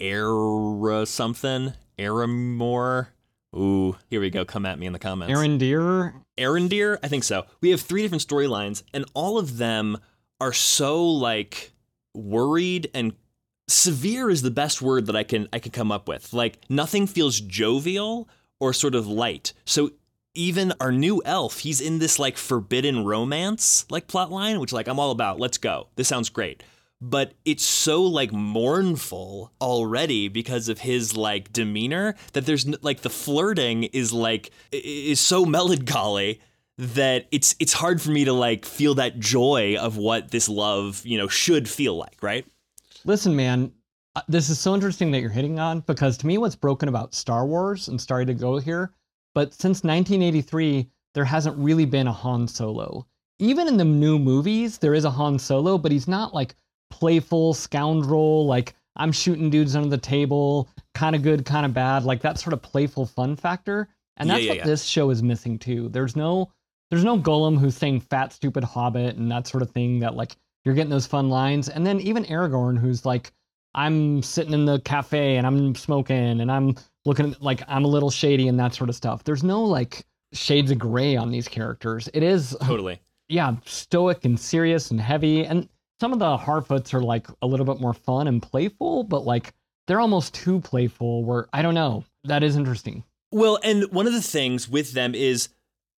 [0.01, 3.09] Era something, Aramor.
[3.55, 4.45] Ooh, here we go.
[4.45, 5.33] Come at me in the comments.
[5.33, 6.13] Arondir.
[6.37, 6.99] Arondir?
[7.03, 7.47] I think so.
[7.63, 9.99] We have three different storylines, and all of them
[10.41, 11.73] are so like
[12.15, 13.15] worried and
[13.69, 16.33] severe is the best word that I can I can come up with.
[16.33, 18.29] Like nothing feels jovial
[18.61, 19.53] or sort of light.
[19.65, 19.91] So
[20.35, 24.89] even our new elf, he's in this like forbidden romance like plot line, which like
[24.89, 25.41] I'm all about.
[25.41, 25.89] Let's go.
[25.97, 26.63] This sounds great.
[27.01, 33.11] But it's so like mournful already because of his like demeanor that there's like the
[33.11, 36.41] flirting is like is so melancholy
[36.79, 41.03] that it's it's hard for me to like feel that joy of what this love,
[41.05, 42.47] you know, should feel like, right?
[43.07, 43.73] Listen, man,
[44.17, 47.15] uh, this is so interesting that you're hitting on because to me, what's broken about
[47.15, 48.93] Star Wars and starting to go here,
[49.33, 53.07] but since 1983, there hasn't really been a Han Solo.
[53.39, 56.57] Even in the new movies, there is a Han Solo, but he's not like
[56.91, 62.03] playful scoundrel, like I'm shooting dudes under the table, kind of good, kind of bad,
[62.03, 63.89] like that sort of playful fun factor.
[64.17, 64.65] And Yeah, that's yeah, what yeah.
[64.65, 65.91] this show is missing too.
[65.91, 66.51] There's no
[66.91, 70.37] there's no Gollum who's saying fat stupid hobbit and that sort of thing that like
[70.67, 71.69] you're getting those fun lines.
[71.69, 73.33] And then even Aragorn who's like
[73.75, 76.75] I'm sitting in the cafe and I'm smoking and I'm
[77.05, 79.23] looking at, like I'm a little shady and that sort of stuff.
[79.23, 82.09] There's no like shades of gray on these characters.
[82.13, 83.01] It is Totally.
[83.29, 85.45] yeah, stoic and serious and heavy.
[85.47, 85.69] And
[86.01, 89.55] some of the Harfoots are like a little bit more fun and playful, but like
[89.87, 91.25] they're almost too playful.
[91.25, 92.05] Where I don't know.
[92.25, 93.05] That is interesting.
[93.31, 95.49] Well, and one of the things with them is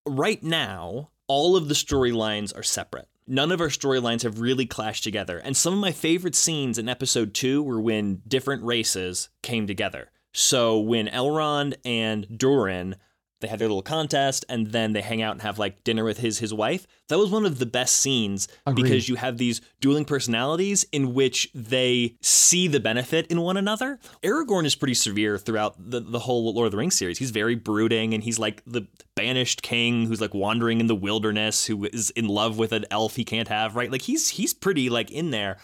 [0.07, 3.09] right now, all of the storylines are separate.
[3.31, 5.39] None of our storylines have really clashed together.
[5.39, 10.11] And some of my favorite scenes in episode two were when different races came together.
[10.33, 12.97] So when Elrond and Durin
[13.41, 16.19] they have their little contest and then they hang out and have like dinner with
[16.19, 16.87] his his wife.
[17.09, 18.83] That was one of the best scenes Agreed.
[18.83, 23.99] because you have these dueling personalities in which they see the benefit in one another.
[24.23, 27.19] Aragorn is pretty severe throughout the, the whole Lord of the Rings series.
[27.19, 31.67] He's very brooding and he's like the banished king who's like wandering in the wilderness
[31.67, 33.91] who is in love with an elf he can't have, right?
[33.91, 35.59] Like he's he's pretty like in there.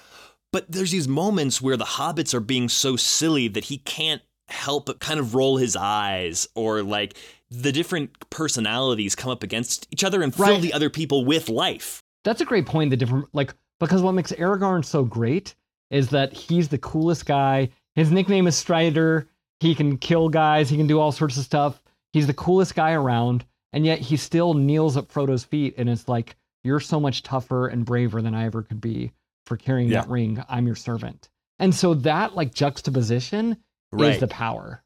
[0.52, 4.86] But there's these moments where the hobbits are being so silly that he can't help
[4.86, 7.16] but kind of roll his eyes or like
[7.62, 10.62] the different personalities come up against each other and fill Right.
[10.62, 12.02] the other people with life.
[12.24, 12.90] That's a great point.
[12.90, 15.54] The different like because what makes Aragorn so great
[15.90, 17.68] is that he's the coolest guy.
[17.94, 19.28] His nickname is Strider.
[19.60, 20.68] He can kill guys.
[20.70, 21.82] He can do all sorts of stuff.
[22.12, 26.08] He's the coolest guy around, and yet he still kneels at Frodo's feet and is
[26.08, 29.12] like, "You're so much tougher and braver than I ever could be
[29.46, 30.00] for carrying Yeah.
[30.02, 30.42] that ring.
[30.48, 33.56] I'm your servant." And so that like juxtaposition
[33.98, 34.82] is the power.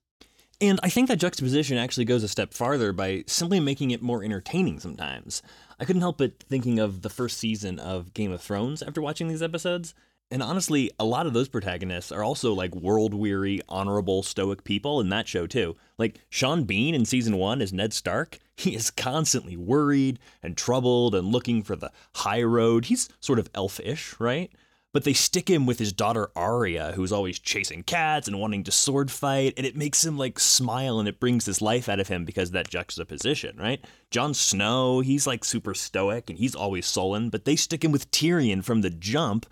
[0.61, 4.25] And I think that juxtaposition actually goes a step farther by simply making it more
[4.25, 5.41] entertaining sometimes.
[5.79, 9.29] I couldn't help but thinking of the first season of Game of Thrones after watching
[9.29, 9.95] these episodes.
[10.33, 15.01] And honestly, a lot of those protagonists are also like world weary, honorable, stoic people
[15.01, 15.77] in that show too.
[15.97, 21.15] Like Sean Bean in season one as Ned Stark, he is constantly worried and troubled
[21.15, 22.87] and looking for the high road.
[22.87, 24.51] He's sort of elfish, right?
[24.99, 28.73] But they stick him with his daughter Arya, who's always chasing cats and wanting to
[28.73, 32.09] sword fight, and it makes him like smile and it brings this life out of
[32.09, 33.81] him because of that juxtaposition, right?
[34.11, 38.11] Jon Snow, he's like super stoic and he's always sullen, but they stick him with
[38.11, 39.47] Tyrion from the jump,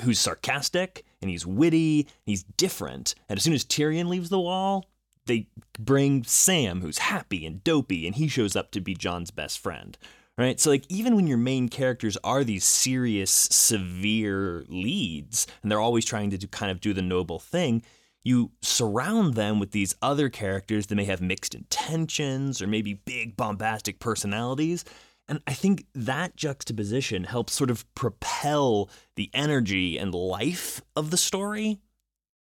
[0.00, 3.14] who's sarcastic and he's witty, and he's different.
[3.30, 4.84] And as soon as Tyrion leaves the wall,
[5.24, 5.46] they
[5.78, 9.96] bring Sam, who's happy and dopey, and he shows up to be Jon's best friend.
[10.40, 10.58] Right?
[10.58, 16.06] So, like, even when your main characters are these serious, severe leads, and they're always
[16.06, 17.82] trying to do, kind of do the noble thing,
[18.24, 23.36] you surround them with these other characters that may have mixed intentions or maybe big,
[23.36, 24.82] bombastic personalities.
[25.28, 31.18] And I think that juxtaposition helps sort of propel the energy and life of the
[31.18, 31.80] story.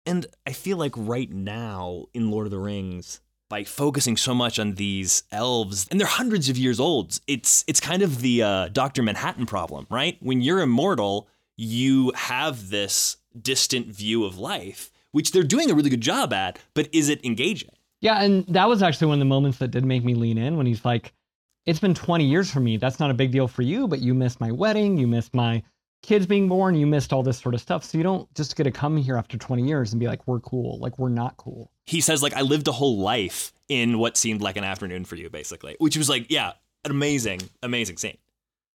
[0.05, 4.59] And I feel like right now in Lord of the Rings, by focusing so much
[4.59, 8.69] on these elves, and they're hundreds of years old, it's it's kind of the uh,
[8.69, 10.17] Doctor Manhattan problem, right?
[10.21, 15.91] When you're immortal, you have this distant view of life, which they're doing a really
[15.91, 16.59] good job at.
[16.75, 17.71] But is it engaging?
[18.01, 20.57] Yeah, and that was actually one of the moments that did make me lean in
[20.57, 21.13] when he's like,
[21.67, 22.77] "It's been 20 years for me.
[22.77, 25.63] That's not a big deal for you, but you missed my wedding, you missed my
[26.03, 27.83] kids being born, you missed all this sort of stuff.
[27.85, 30.41] So you don't just get to come here after 20 years and be like, we're
[30.41, 30.79] cool.
[30.79, 34.43] Like we're not cool." He says like I lived a whole life in what seemed
[34.43, 36.53] like an afternoon for you, basically, which was like yeah,
[36.85, 38.19] an amazing, amazing scene.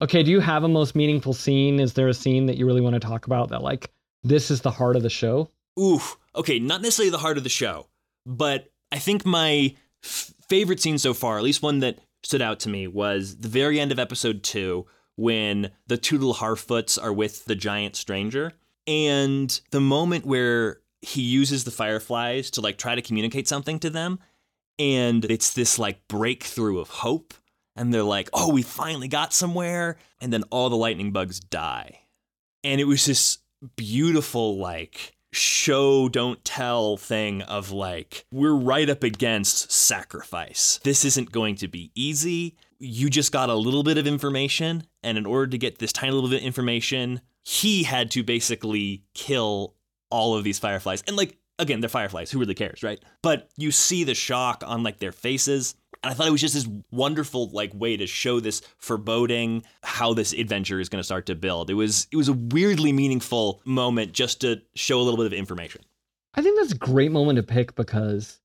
[0.01, 1.79] Okay, do you have a most meaningful scene?
[1.79, 3.91] Is there a scene that you really want to talk about that like
[4.25, 5.49] this is the heart of the show?
[5.79, 6.17] Oof.
[6.35, 7.87] Okay, not necessarily the heart of the show,
[8.25, 12.61] but I think my f- favorite scene so far, at least one that stood out
[12.61, 14.87] to me, was the very end of episode two
[15.17, 18.53] when the two little Harfoots are with the giant stranger,
[18.87, 23.91] and the moment where he uses the fireflies to like try to communicate something to
[23.91, 24.19] them.
[24.79, 27.35] and it's this like breakthrough of hope.
[27.75, 29.97] And they're like, oh, we finally got somewhere.
[30.21, 32.01] And then all the lightning bugs die.
[32.65, 33.39] And it was this
[33.77, 40.81] beautiful, like, show don't tell thing of like, we're right up against sacrifice.
[40.83, 42.57] This isn't going to be easy.
[42.79, 44.85] You just got a little bit of information.
[45.03, 49.05] And in order to get this tiny little bit of information, he had to basically
[49.15, 49.77] kill
[50.13, 51.03] all of these fireflies.
[51.09, 52.31] And like, again, they're fireflies.
[52.31, 53.03] Who really cares, right?
[53.23, 55.75] But you see the shock on like their faces.
[56.05, 60.15] And I thought it was just this wonderful like way to show this foreboding how
[60.15, 61.71] this adventure is going to start to build.
[61.71, 65.33] It was it was a weirdly meaningful moment just to show a little bit of
[65.33, 65.83] information.
[66.35, 68.41] I think that's a great moment to pick because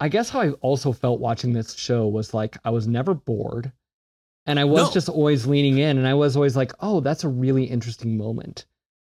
[0.00, 3.72] I guess how I also felt watching this show was like I was never bored
[4.46, 4.92] and I was No.
[4.92, 8.64] just always leaning in and I was always like, "Oh, that's a really interesting moment."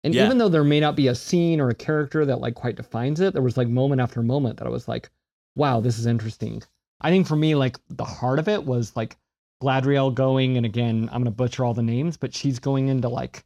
[0.04, 0.24] And Yeah.
[0.24, 3.20] even though there may not be a scene or a character that like quite defines
[3.20, 5.10] it, there was like moment after moment that I was like,
[5.56, 6.62] "Wow, this is interesting."
[7.00, 9.16] I think for me like the heart of it was like
[9.62, 13.08] Galadriel going and again, I'm going to butcher all the names, but she's going into
[13.08, 13.44] like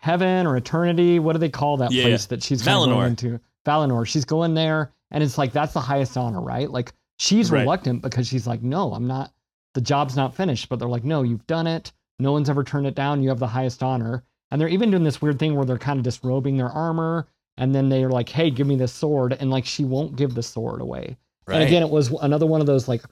[0.00, 1.18] heaven or eternity.
[1.18, 3.40] What do they call that Yeah, place that she's going into?
[3.66, 4.06] Valinor.
[4.06, 6.70] She's going there, and it's like that's the highest honor, right?
[6.70, 7.60] Like she's Right.
[7.60, 9.32] reluctant because she's like, no, I'm not.
[9.74, 11.92] The job's not finished, but they're like, no, you've done it.
[12.18, 13.22] No one's ever turned it down.
[13.22, 15.98] You have the highest honor, and they're even doing this weird thing where they're kind
[15.98, 17.26] of disrobing their armor,
[17.56, 20.42] and then they're like, hey, give me this sword, and like she won't give the
[20.42, 21.16] sword away.
[21.46, 23.02] And again, it was another one of those like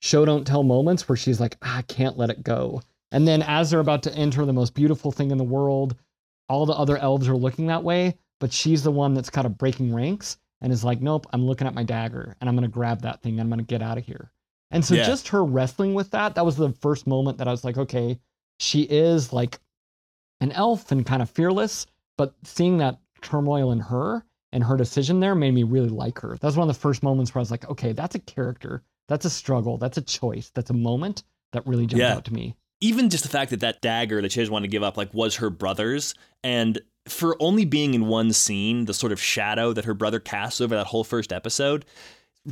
[0.00, 2.82] show don't tell moments where she's like, "Ah, I can't let it go.
[3.12, 5.96] And then as they're about to enter the most beautiful thing in the world,
[6.48, 9.58] all the other elves are looking that way, but she's the one that's kind of
[9.58, 13.02] breaking ranks and is like, Nope, I'm looking at my dagger and I'm gonna grab
[13.02, 14.30] that thing and I'm gonna get out of here.
[14.70, 15.04] And so Yeah.
[15.04, 18.18] just her wrestling with that, that was the first moment that I was like, okay,
[18.58, 19.58] she is like
[20.40, 21.86] an elf and kind of fearless,
[22.16, 26.30] but seeing that turmoil in her and her decision there made me really like her.
[26.36, 28.82] That was one of the first moments where I was like, okay, that's a character,
[29.08, 31.22] that's a struggle, that's a choice, that's a moment
[31.52, 32.14] that really jumped Yeah.
[32.16, 32.56] out to me.
[32.82, 35.12] even just the fact that that dagger that she doesn't want to give up like
[35.12, 39.84] was her brother's and for only being in one scene the sort of shadow that
[39.84, 41.84] her brother casts over that whole first episode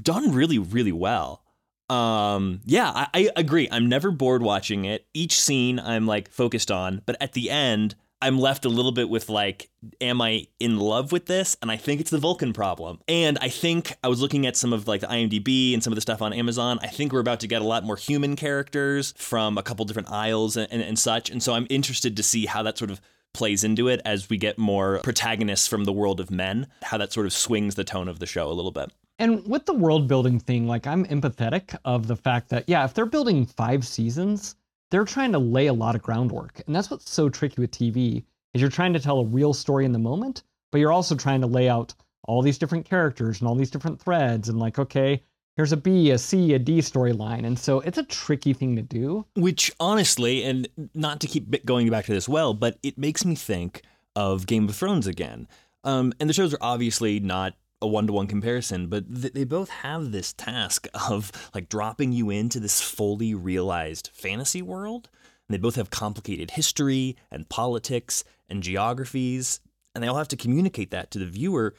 [0.02, 1.42] done really really well
[1.90, 3.68] um yeah I, I agree.
[3.70, 5.06] I'm never bored watching it.
[5.14, 9.08] Each scene i'm like focused on but at the end i'm left a little bit
[9.08, 9.70] with like
[10.00, 11.56] am i in love with this?
[11.62, 13.00] And i think it's the vulcan problem.
[13.08, 15.96] And i think i was looking at some of like the imdb and some of
[15.96, 16.78] the stuff on amazon.
[16.82, 20.10] I think we're about to get a lot more human characters from a couple different
[20.10, 21.30] isles and, and, and such.
[21.30, 23.00] And so i'm interested to see how that sort of
[23.34, 27.12] plays into it as we get more protagonists from the world of men how that
[27.12, 30.06] sort of swings the tone of the show a little bit And with the world
[30.06, 34.54] building thing, like I'm empathetic of the fact that yeah, if they're building five seasons,
[34.90, 36.62] they're trying to lay a lot of groundwork.
[36.66, 39.84] And that's what's so tricky with TV is you're trying to tell a real story
[39.84, 41.94] in the moment, but you're also trying to lay out
[42.26, 45.22] all these different characters and all these different threads and like, okay,
[45.56, 47.44] here's a B, a C, a D storyline.
[47.44, 49.26] And so it's a tricky thing to do.
[49.34, 53.34] Which honestly, and not to keep going back to this well, but it makes me
[53.34, 53.82] think
[54.14, 55.48] of Game of Thrones again.
[55.84, 60.10] Um, and the shows are obviously not a one-to-one comparison, but th- they both have
[60.10, 65.08] this task of like dropping you into this fully realized fantasy world.
[65.48, 69.60] And they both have complicated history and politics and geographies,
[69.94, 71.74] and they all have to communicate that to the viewer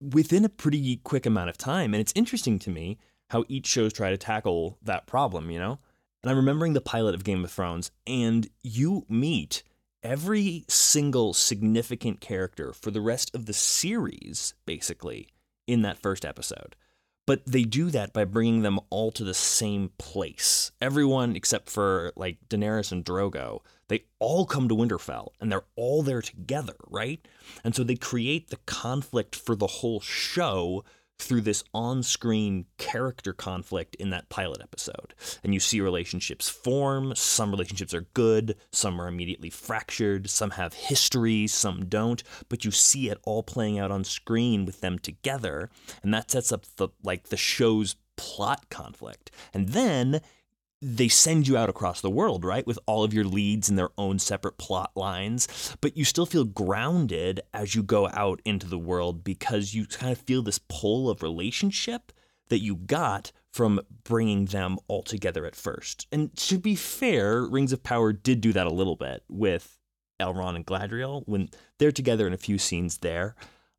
[0.00, 1.94] within a pretty quick amount of time.
[1.94, 2.98] And it's interesting to me
[3.30, 5.78] how each shows try to tackle that problem, you know?
[6.22, 9.62] And I'm remembering the pilot of Game of Thrones, and you meet
[10.02, 15.28] every single significant character for the rest of the series, basically,
[15.66, 16.76] in that first episode.
[17.26, 20.72] But they do that by bringing them all to the same place.
[20.80, 26.02] Everyone except for like Daenerys and Drogo, they all come to Winterfell and they're all
[26.02, 27.20] there together, right?
[27.62, 30.84] And so they create the conflict for the whole show
[31.18, 35.14] through this on screen character conflict in that pilot episode.
[35.42, 37.14] And you see relationships form.
[37.16, 42.70] Some relationships are good, some are immediately fractured, some have history, some don't, but you
[42.70, 45.70] see it all playing out on screen with them together.
[46.02, 49.30] And that sets up the like the show's plot conflict.
[49.54, 50.20] And then
[50.80, 52.66] they send you out across the world, right?
[52.66, 56.44] With all of your leads and their own separate plot lines, but you still feel
[56.44, 61.10] grounded as you go out into the world because you kind of feel this pull
[61.10, 62.12] of relationship
[62.48, 66.06] that you got from bringing them all together at first.
[66.12, 69.78] And to be fair, Rings of Power did do that a little bit with
[70.20, 71.48] Elrond and Galadriel when
[71.78, 73.34] they're together in a few scenes there.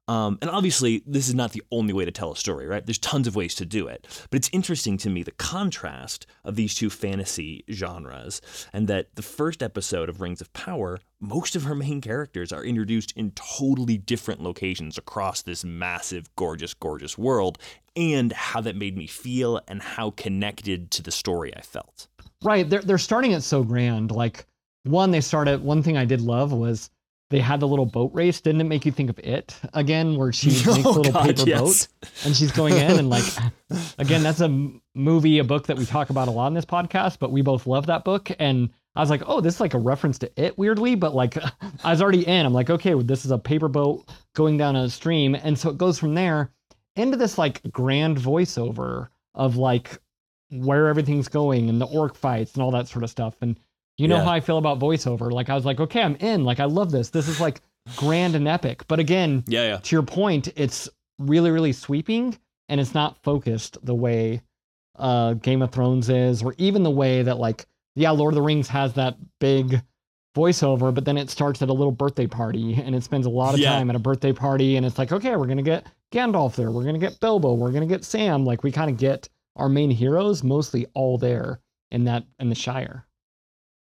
[0.10, 2.84] Um, and obviously, this is not the only way to tell a story, right?
[2.84, 4.08] There's tons of ways to do it.
[4.32, 8.42] But it's interesting to me the contrast of these two fantasy genres,
[8.74, 12.64] and that the first episode of Rings of Power, most of her main characters are
[12.64, 17.60] introduced in totally different locations across this massive, gorgeous, gorgeous world,
[17.96, 22.08] and how that made me feel and how connected to the story I felt.
[22.42, 22.68] Right.
[22.68, 24.10] They're they're starting it so grand.
[24.10, 24.48] Like
[24.86, 26.90] one, they started one thing I did love was
[27.30, 28.42] they had the little boat race.
[28.42, 31.26] Didn't it make you think of it again, where she Oh, makes a little God,
[31.26, 31.88] paper yes.
[31.88, 33.24] boat and she's going in and like
[34.00, 36.66] again, that's a m- movie, a book that we talk about a lot in this
[36.66, 38.32] podcast, but we both love that book.
[38.40, 41.38] And I was like, oh, this is like a reference to it weirdly, but like
[41.84, 42.46] I was already in.
[42.46, 45.36] I'm like, okay, well, this is a paper boat going down a stream.
[45.36, 46.52] And so it goes from there
[46.96, 49.98] into this like grand voiceover of like
[50.52, 53.36] where everything's going and the orc fights and all that sort of stuff.
[53.42, 53.60] And
[54.00, 54.24] you know Yeah.
[54.24, 55.32] how I feel about voiceover.
[55.32, 56.44] Like I was like, okay, I'm in.
[56.46, 57.10] Like I love this.
[57.10, 57.62] This is like
[57.96, 58.86] grand and epic.
[58.88, 59.78] But again, Yeah, yeah.
[59.78, 60.90] to your point, it's
[61.20, 62.38] really, really sweeping
[62.70, 64.42] and it's not focused the way
[64.98, 68.42] uh Game of Thrones is, or even the way that like, yeah, Lord of the
[68.42, 69.82] Rings has that big
[70.36, 73.54] voiceover, but then it starts at a little birthday party and it spends a lot
[73.54, 73.72] of Yeah.
[73.72, 76.84] time at a birthday party and it's like, okay, we're gonna get Gandalf there, we're
[76.86, 78.46] gonna get Bilbo, we're gonna get Sam.
[78.46, 81.60] Like we kind of get our main heroes mostly all there
[81.92, 83.06] in that in the Shire.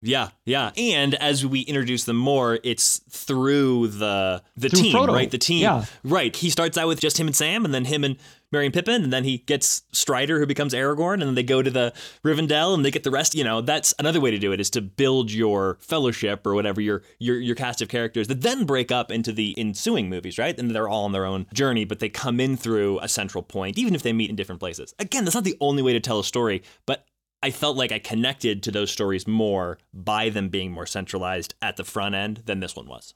[0.05, 0.71] Yeah, yeah.
[0.77, 5.13] And as we introduce them more, it's through the the Through team, Frodo.
[5.15, 5.31] right?
[5.31, 5.63] The team.
[5.63, 5.87] Yeah.
[6.05, 6.37] Right.
[6.37, 8.17] He starts out with just him and Sam, and then him and
[8.53, 11.61] Merry and Pippin, and then he gets Strider, who becomes Aragorn, and then they go
[11.63, 11.93] to the
[12.25, 13.35] Rivendell, and they get the rest.
[13.35, 16.81] You know, that's another way to do it is to build your fellowship or whatever
[16.81, 20.57] your your your cast of characters that then break up into the ensuing movies, right?
[20.59, 23.79] And they're all on their own journey, but they come in through a central point,
[23.79, 24.95] even if they meet in different places.
[24.99, 27.07] Again, that's not the only way to tell a story, but
[27.45, 31.77] I felt like I connected to those stories more by them being more centralized at
[31.77, 33.13] the front end than this one was.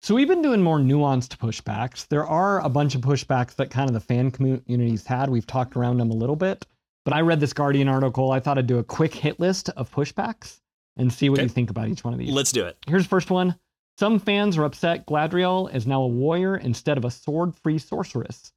[0.00, 2.06] So we've been doing more nuanced pushbacks.
[2.06, 5.28] There are a bunch of pushbacks that kind of the fan communities had.
[5.28, 6.64] We've talked around them a little bit,
[7.04, 8.30] but I read this Guardian article.
[8.30, 10.60] I thought I'd do a quick hit list of pushbacks
[10.96, 11.46] and see what Okay.
[11.46, 12.30] you think about each one of these.
[12.30, 12.76] Let's do it.
[12.86, 13.56] Here's the first one.
[13.98, 18.52] Some fans are upset Galadriel is now a warrior instead of a sword-free sorceress,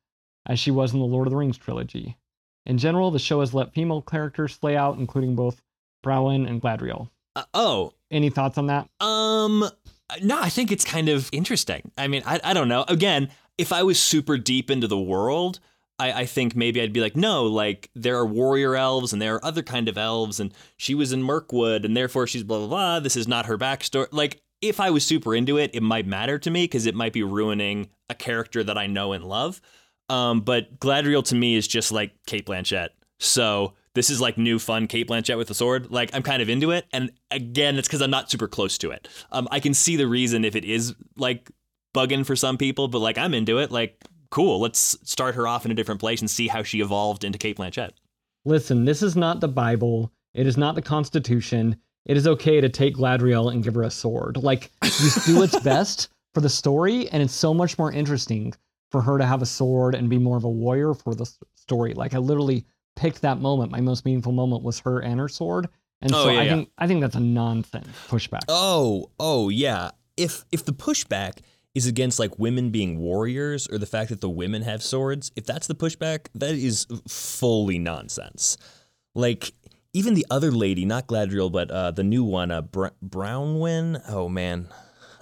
[0.46, 2.18] as she was in the Lord of the Rings trilogy.
[2.66, 5.62] In general, the show has let female characters slay out, including both
[6.04, 7.10] Bronwyn and Galadriel.
[7.36, 8.90] Uh, oh, Any thoughts on that?
[9.00, 9.70] Um,
[10.22, 11.92] no, I think it's kind of interesting.
[11.98, 12.86] I mean, I, I don't know.
[12.88, 15.60] Again, if I was super deep into the world,
[16.00, 19.36] I, I think maybe I'd be like, no, like there are warrior elves and there
[19.36, 22.68] are other kind of elves, and she was in Mirkwood, and therefore she's blah blah
[22.68, 23.00] blah.
[23.00, 24.08] This is not her backstory.
[24.12, 27.14] Like, if I was super into it, it might matter to me because it might
[27.14, 29.62] be ruining a character that I know and love.
[30.10, 32.90] Um, but Galadriel to me is just like Cate Blanchett.
[33.20, 35.92] So this is like new fun Cate Blanchett with a sword.
[35.92, 38.92] Like I'm kind of into it, and again, it's because I'm not super close to
[38.92, 39.08] it.
[39.32, 41.50] Um, I can see the reason if it is like
[41.96, 43.72] bugging for some people, but like I'm into it.
[43.72, 47.24] Like cool, let's start her off in a different place and see how she evolved
[47.24, 47.92] into Cate Blanchett.
[48.44, 50.12] Listen, this is not the Bible.
[50.34, 51.78] It is not the Constitution.
[52.06, 54.38] It is okay to take Galadriel and give her a sword.
[54.38, 58.54] Like, you do what's best for the story, and it's so much more interesting
[58.96, 61.94] for her to have a sword and be more of a warrior for the story.
[61.94, 62.64] Like, I literally
[62.96, 63.70] picked that moment.
[63.74, 65.68] My most meaningful moment was her and her sword.
[66.02, 66.50] And Oh, so yeah, I yeah.
[66.56, 68.44] think I think that's a nonsense pushback.
[68.48, 69.92] Oh, oh yeah.
[70.16, 71.40] If if the pushback
[71.74, 75.46] is against like women being warriors or the fact that the women have swords, if
[75.46, 78.58] that's the pushback, that is fully nonsense.
[79.14, 79.52] Like
[79.92, 84.02] even the other lady, not Galadriel, but uh, the new one, uh, Br- Brownwyn.
[84.08, 84.68] Oh man,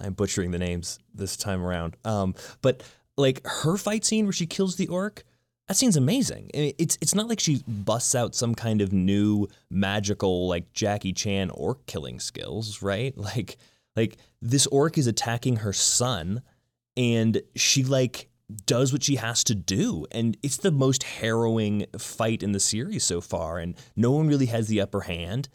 [0.00, 1.96] I'm butchering the names this time around.
[2.04, 2.82] Um, but
[3.16, 5.22] like her fight scene where she kills the orc,
[5.68, 6.50] that scene's amazing.
[6.52, 11.50] It's it's not like she busts out some kind of new magical like Jackie Chan
[11.50, 13.16] orc killing skills, right?
[13.24, 13.56] Like
[13.96, 16.42] like this orc is attacking her son
[16.96, 18.28] and she like
[18.66, 23.04] does what she has to do and it's the most harrowing fight in the series
[23.04, 25.48] so far and no one really has the upper hand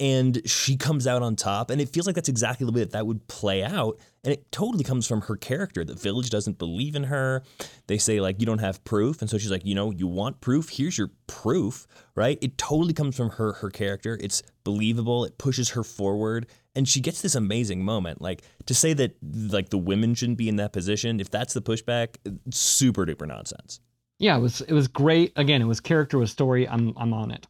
[0.00, 2.90] and she comes out on top and it feels like that's exactly the way that
[2.90, 5.84] that would play out and it totally comes from her character.
[5.84, 7.42] The village doesn't believe in her.
[7.86, 10.40] They say like you don't have proof and so she's like you know you want
[10.40, 10.70] proof?
[10.70, 12.38] Here's your proof right?
[12.40, 14.18] It totally comes from her her character.
[14.20, 15.24] It's believable.
[15.24, 18.20] It pushes her forward and she gets this amazing moment.
[18.20, 21.62] Like to say that like the women shouldn't be in that position if that's the
[21.62, 22.16] pushback
[22.50, 23.80] super duper nonsense.
[24.18, 25.32] Yeah, it was it was great.
[25.36, 26.68] Again, it was character, was story.
[26.68, 27.46] I'm I'm on it.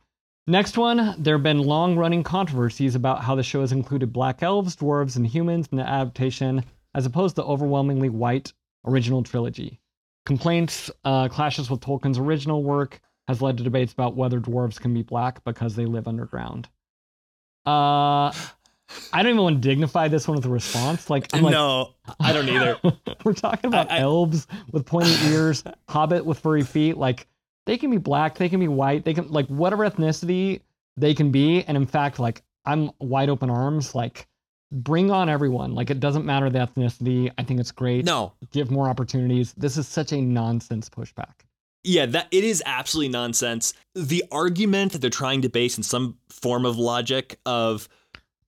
[0.48, 4.74] Next one, there have been long-running controversies about how the show has included black elves,
[4.76, 8.54] dwarves, and humans in the adaptation, as opposed to the overwhelmingly white
[8.86, 9.78] original trilogy.
[10.24, 14.94] Complaints, uh, clashes with Tolkien's original work, has led to debates about whether dwarves can
[14.94, 16.66] be black because they live underground.
[17.66, 18.32] Uh,
[19.12, 21.10] I don't even want to dignify this one with a response.
[21.10, 22.78] Like, I'm like, no, I don't either.
[23.22, 26.96] we're talking about I- I- elves with pointy ears, hobbit with furry feet.
[26.96, 27.28] Like,
[27.68, 30.62] they can be black, they can be white, they can like whatever ethnicity
[30.96, 31.64] they can be.
[31.64, 33.94] And in fact, like, I'm wide open arms.
[33.94, 34.26] Like,
[34.72, 35.74] bring on everyone.
[35.74, 37.30] Like, it doesn't matter the ethnicity.
[37.36, 38.06] I think it's great.
[38.06, 39.52] no, Give more opportunities.
[39.52, 41.34] This is such a nonsense pushback.
[41.84, 43.74] Yeah, that it is absolutely nonsense.
[43.94, 47.86] The argument that they're trying to base in some form of logic of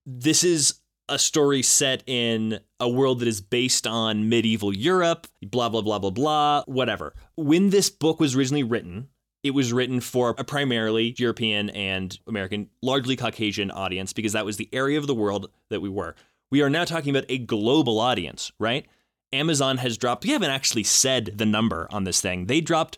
[0.07, 0.80] this is
[1.11, 5.99] a story set in a world that is based on medieval Europe, blah blah blah
[5.99, 7.13] blah blah, whatever.
[7.35, 9.09] When this book was originally written,
[9.43, 14.57] it was written for a primarily European and American, largely Caucasian audience because that was
[14.57, 16.15] the area of the world that we were.
[16.49, 18.85] We are now talking about a global audience, right?
[19.33, 22.47] Amazon has dropped, we haven't actually said the number on this thing.
[22.47, 22.97] They dropped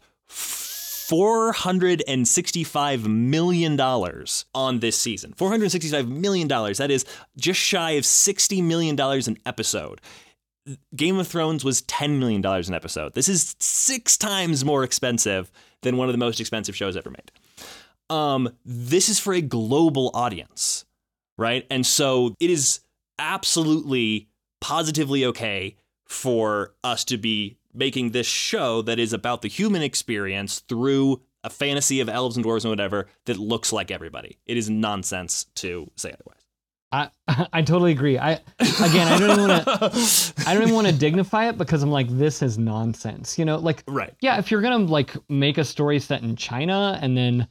[1.10, 5.34] $465 million on this season.
[5.34, 6.48] $465 million.
[6.48, 7.06] That is
[7.38, 10.02] just shy of $60 million an episode.
[10.96, 13.14] Game of Thrones was $10 million an episode.
[13.14, 15.52] This is six times more expensive
[15.82, 17.32] than one of the most expensive shows ever made.
[18.10, 20.86] Um, this is for a global audience,
[21.38, 21.66] right?
[21.70, 22.80] And so it is
[23.20, 24.30] absolutely
[24.62, 25.76] positively okay
[26.08, 31.50] for us to be making this show that is about the human experience through a
[31.50, 34.38] fantasy of elves and dwarves and whatever that looks like everybody.
[34.46, 36.40] It is nonsense to say otherwise.
[36.92, 38.18] I I totally agree.
[38.20, 40.34] I again, I don't even want to.
[40.48, 43.38] I don't even want to dignify it because I'm like, this is nonsense.
[43.38, 44.14] You know, like Right.
[44.22, 47.48] yeah, if you're gonna like make a story set in China and then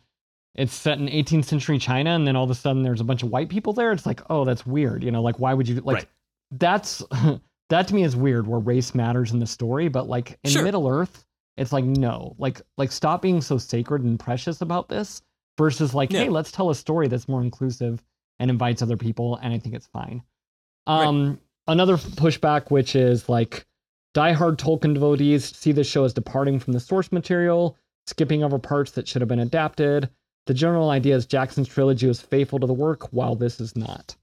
[0.55, 3.23] it's set in 18th century China and then all of a sudden there's a bunch
[3.23, 5.03] of white people there, it's like, oh, that's weird.
[5.03, 6.07] You know, like why would you like Right.
[6.53, 7.03] that's
[7.71, 10.63] that to me is weird where race matters in the story, but like in Sure.
[10.63, 11.25] Middle Earth,
[11.57, 15.23] it's like no, like like stop being so sacred and precious about this
[15.59, 16.21] versus like, Yeah.
[16.25, 18.03] hey, let's tell a story that's more inclusive
[18.39, 20.23] and invites other people, and I think it's fine.
[20.89, 21.07] Right.
[21.07, 23.67] Um, another pushback, which is like
[24.15, 28.93] diehard Tolkien devotees see the show as departing from the source material, skipping over parts
[28.93, 30.09] that should have been adapted.
[30.47, 34.17] The general idea is Jackson's trilogy was faithful to the work, while this is not.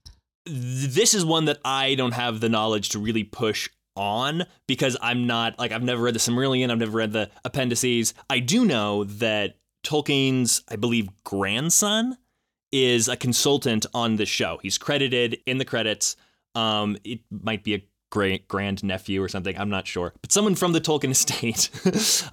[0.50, 5.26] This is one that I don't have the knowledge to really push on because I'm
[5.26, 8.14] not like I've never read the Silmarillion, I've never read the appendices.
[8.28, 12.16] I do know that Tolkien's, I believe, grandson
[12.72, 14.58] is a consultant on the show.
[14.62, 16.16] He's credited in the credits.
[16.54, 19.56] Um, it might be a great grand nephew or something.
[19.58, 21.70] I'm not sure, but someone from the Tolkien estate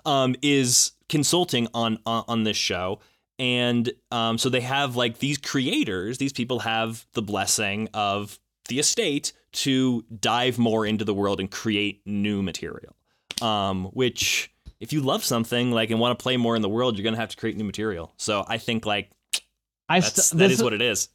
[0.06, 3.00] um, is consulting on, on on this show,
[3.40, 6.18] and um, so they have like these creators.
[6.18, 11.50] These people have the blessing of the estate to dive more into the world and
[11.50, 12.96] create new material.
[13.42, 16.98] Um, which, if you love something like and want to play more in the world,
[16.98, 18.14] you're gonna have to create new material.
[18.18, 19.12] So I think like
[19.90, 21.10] I that's st- that this is what it is.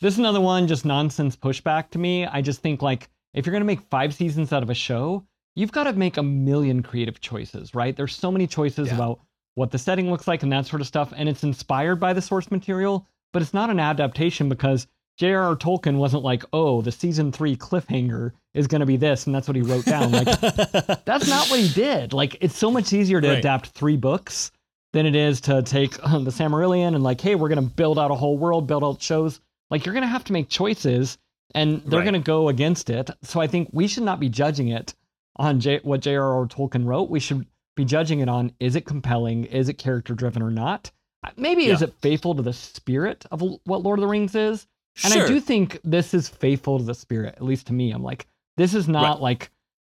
[0.00, 2.26] This is another one, just nonsense pushback to me.
[2.26, 5.24] I just think like if you're gonna make five seasons out of a show,
[5.54, 7.96] you've got to make a million creative choices, right?
[7.96, 8.94] There's so many choices Yeah.
[8.94, 9.20] about
[9.58, 12.22] what the setting looks like and that sort of stuff, and it's inspired by the
[12.22, 14.86] source material, but it's not an adaptation because
[15.18, 15.56] J.R.R.
[15.56, 19.56] Tolkien wasn't like, oh, the season three cliffhanger is gonna be this, and that's what
[19.56, 20.12] he wrote down.
[20.12, 20.26] Like
[21.04, 22.12] that's not what he did.
[22.12, 23.38] Like it's so much easier to Right.
[23.38, 24.52] adapt three books
[24.92, 28.10] than it is to take um, the Silmarillion and like, hey, we're gonna build out
[28.12, 29.40] a whole world, build out shows.
[29.70, 31.18] Like you're gonna have to make choices,
[31.54, 32.04] and they're Right.
[32.06, 33.10] gonna go against it.
[33.22, 34.94] So I think we should not be judging it
[35.36, 36.46] on J- what J.R.R.
[36.46, 37.10] Tolkien wrote.
[37.10, 37.44] We should
[37.78, 40.90] be judging it on is it compelling, is it character driven or not.
[41.24, 44.66] Uh, Maybe is it faithful to the spirit of what Lord of the Rings is?
[45.04, 45.24] And Sure.
[45.24, 47.90] I do think this is faithful to the spirit, at least to me.
[47.92, 48.26] I'm like,
[48.56, 49.20] this is not Right.
[49.22, 49.50] like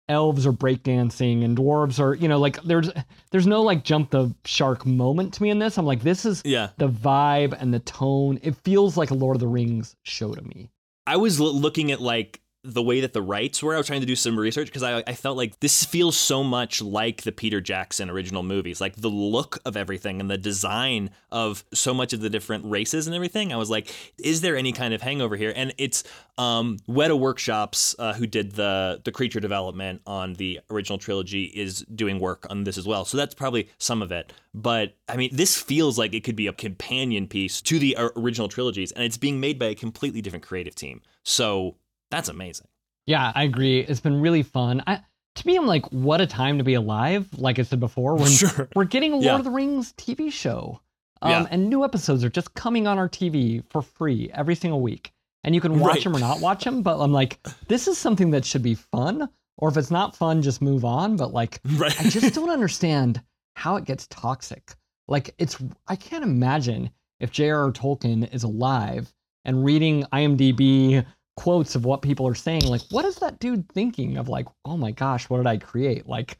[0.07, 2.89] elves are breakdancing and dwarves are, you know, like there's
[3.31, 5.77] there's no like jump the shark moment to me in this.
[5.77, 6.69] I'm like, this is yeah.
[6.77, 8.39] the vibe and the tone.
[8.43, 10.69] It feels like a Lord of the Rings show to me.
[11.07, 13.75] I was l- looking at like the way that the rights were.
[13.75, 16.43] I was trying to do some research because I, I felt like this feels so
[16.43, 21.11] much like the Peter Jackson original movies, like the look of everything and the design
[21.31, 23.53] of so much of the different races and everything.
[23.53, 25.53] I was like, is there any kind of hangover here?
[25.55, 26.03] And it's
[26.37, 31.85] um, Weta Workshops, uh, who did the the creature development on the original trilogy, is
[31.93, 33.05] doing work on this as well.
[33.05, 34.33] So that's probably some of it.
[34.53, 38.09] But I mean, this feels like it could be a companion piece to the uh,
[38.15, 41.01] original trilogies, and it's being made by a completely different creative team.
[41.23, 41.75] So
[42.11, 42.67] that's amazing.
[43.05, 43.79] Yeah, I agree.
[43.79, 44.83] It's been really fun.
[44.87, 45.01] I,
[45.35, 47.27] to me, I'm like, what a time to be alive.
[47.37, 48.67] Like I said before, when Sure.
[48.75, 49.35] we're getting a Lord Yeah.
[49.35, 50.81] of the Rings TV show.
[51.21, 51.47] Um, Yeah.
[51.51, 55.11] And new episodes are just coming on our TV for free every single week.
[55.43, 56.03] And you can watch Right.
[56.05, 56.81] them or not watch them.
[56.81, 59.29] But I'm like, this is something that should be fun.
[59.57, 61.15] Or if it's not fun, just move on.
[61.15, 61.99] But like, Right.
[61.99, 63.21] I just don't understand
[63.55, 64.73] how it gets toxic.
[65.07, 66.89] Like, it's, I can't imagine
[67.19, 67.71] if J.R.R.
[67.71, 69.13] Tolkien is alive
[69.45, 71.05] and reading IMDb
[71.37, 72.65] quotes of what people are saying.
[72.65, 74.29] Like, what is that dude thinking of?
[74.29, 76.07] Like, oh my gosh, what did I create?
[76.07, 76.37] Like,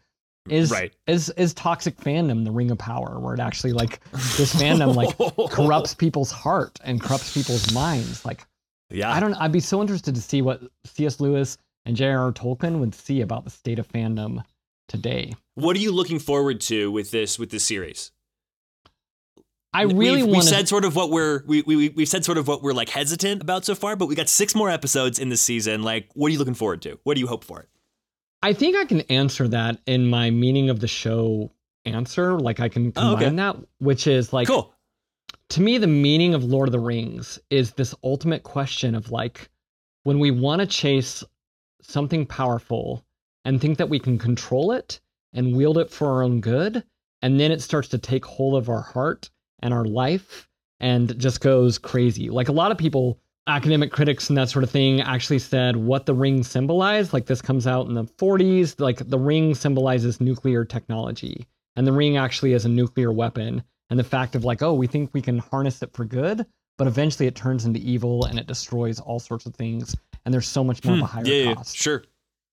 [0.49, 0.93] is Right.
[1.07, 3.99] is is toxic fandom the ring of power, where it actually like
[4.37, 5.15] this fandom like
[5.51, 8.23] corrupts people's heart and corrupts people's minds?
[8.25, 8.45] Like,
[8.91, 9.11] Yeah.
[9.11, 9.33] I don't.
[9.35, 11.19] I'd be so interested to see what C.S.
[11.19, 12.31] Lewis and J.R.R.
[12.31, 14.43] Tolkien would see about the state of fandom
[14.87, 15.33] today.
[15.55, 18.11] What are you looking forward to with this with this series?
[19.75, 20.47] I really we've, want we've to.
[20.47, 23.41] said sort of what we're we, we we've said sort of what we're like hesitant
[23.41, 25.83] about so far, but we got six more episodes in this season.
[25.83, 26.99] Like, what are you looking forward to?
[27.03, 27.67] What do you hope for?
[28.41, 31.51] I think I can answer that in my meaning of the show
[31.83, 32.39] answer.
[32.39, 33.35] Like I can Oh, combine okay.
[33.35, 34.73] that, which is like cool.
[35.49, 39.49] to me the meaning of Lord of the Rings is this ultimate question of like
[40.03, 41.23] when we want to chase
[41.81, 43.03] something powerful
[43.43, 44.99] and think that we can control it
[45.33, 46.83] and wield it for our own good,
[47.21, 49.29] and then it starts to take hold of our heart
[49.59, 50.47] and our life
[50.79, 52.29] and just goes crazy.
[52.29, 56.05] Like a lot of people, academic critics and that sort of thing, actually said what
[56.05, 57.13] the ring symbolized.
[57.13, 58.79] Like this comes out in the 40s.
[58.79, 63.63] Like the ring symbolizes nuclear technology, and the ring actually is a nuclear weapon.
[63.89, 66.45] And the fact of like, oh, we think we can harness it for good,
[66.77, 69.95] but eventually it turns into evil and it destroys all sorts of things.
[70.25, 71.29] And there's so much more of a higher Hmm.
[71.29, 71.75] yeah, yeah, cost.
[71.77, 72.03] sure.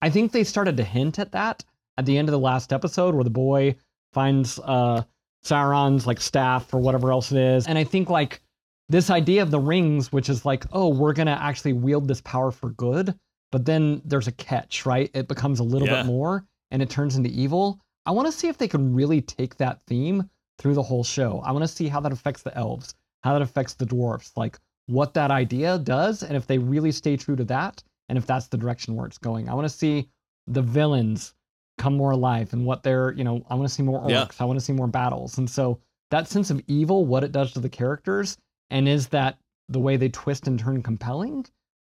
[0.03, 1.65] I think they started to hint at that
[1.97, 3.77] at the end of the last episode where the boy
[4.13, 5.03] finds uh
[5.45, 7.67] Sauron's like staff or whatever else it is.
[7.67, 8.43] And I think like
[8.89, 12.51] this idea of the rings, which is like, oh, we're gonna actually wield this power
[12.51, 13.15] for good,
[13.51, 15.11] but then there's a catch, right?
[15.15, 16.03] It becomes a little Yeah.
[16.03, 17.81] bit more and it turns into evil.
[18.07, 20.29] I want to see if they can really take that theme
[20.59, 21.41] through the whole show.
[21.45, 24.59] I want to see how that affects the elves, how that affects the dwarfs, like
[24.87, 28.49] what that idea does, and if they really stay true to that, and if that's
[28.49, 29.49] the direction where it's going.
[29.49, 30.09] I want to see
[30.47, 31.35] the villains
[31.79, 34.11] come more alive and what they're, you know, I want to see more orcs.
[34.11, 34.27] Yeah.
[34.39, 35.39] I want to see more battles.
[35.39, 38.37] And so that sense of evil, what it does to the characters,
[38.71, 41.47] and is that the way they twist and turn compelling?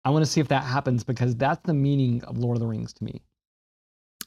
[0.03, 2.67] I want to see if that happens because that's the meaning of Lord of the
[2.67, 3.21] Rings to me.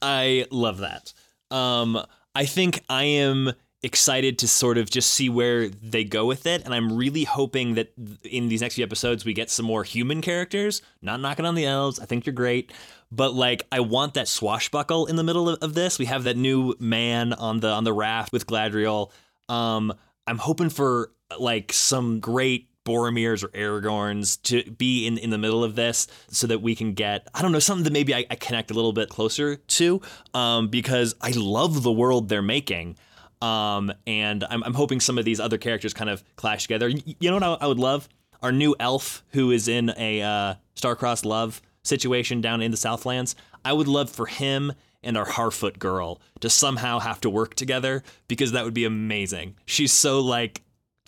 [0.02, 1.12] I love that.
[1.50, 2.02] Um,
[2.34, 3.52] I think I am
[3.82, 7.74] excited to sort of just see where they go with it, and I'm really hoping
[7.74, 7.92] that
[8.24, 10.82] in these next few episodes we get some more human characters.
[11.02, 12.72] Not knocking on the elves, I think you're great,
[13.10, 15.98] but like I want that swashbuckle in the middle of, of this.
[15.98, 19.10] We have that new man on the on the raft with Galadriel.
[19.48, 19.92] Um,
[20.26, 25.62] I'm hoping for like some great Boromirs or Aragorns to be in, in the middle
[25.62, 28.36] of this so that we can get, I don't know, something that maybe I, I
[28.36, 30.00] connect a little bit closer to
[30.34, 32.96] um, because I love the world they're making.
[33.42, 36.88] Um, and I'm, I'm hoping some of these other characters kind of clash together.
[36.88, 38.08] You know what I, I would love?
[38.42, 43.34] Our new elf who is in a uh, star-crossed love situation down in the Southlands.
[43.64, 44.72] I would love for him
[45.02, 49.56] and our Harfoot girl to somehow have to work together because that would be amazing.
[49.66, 50.62] She's so like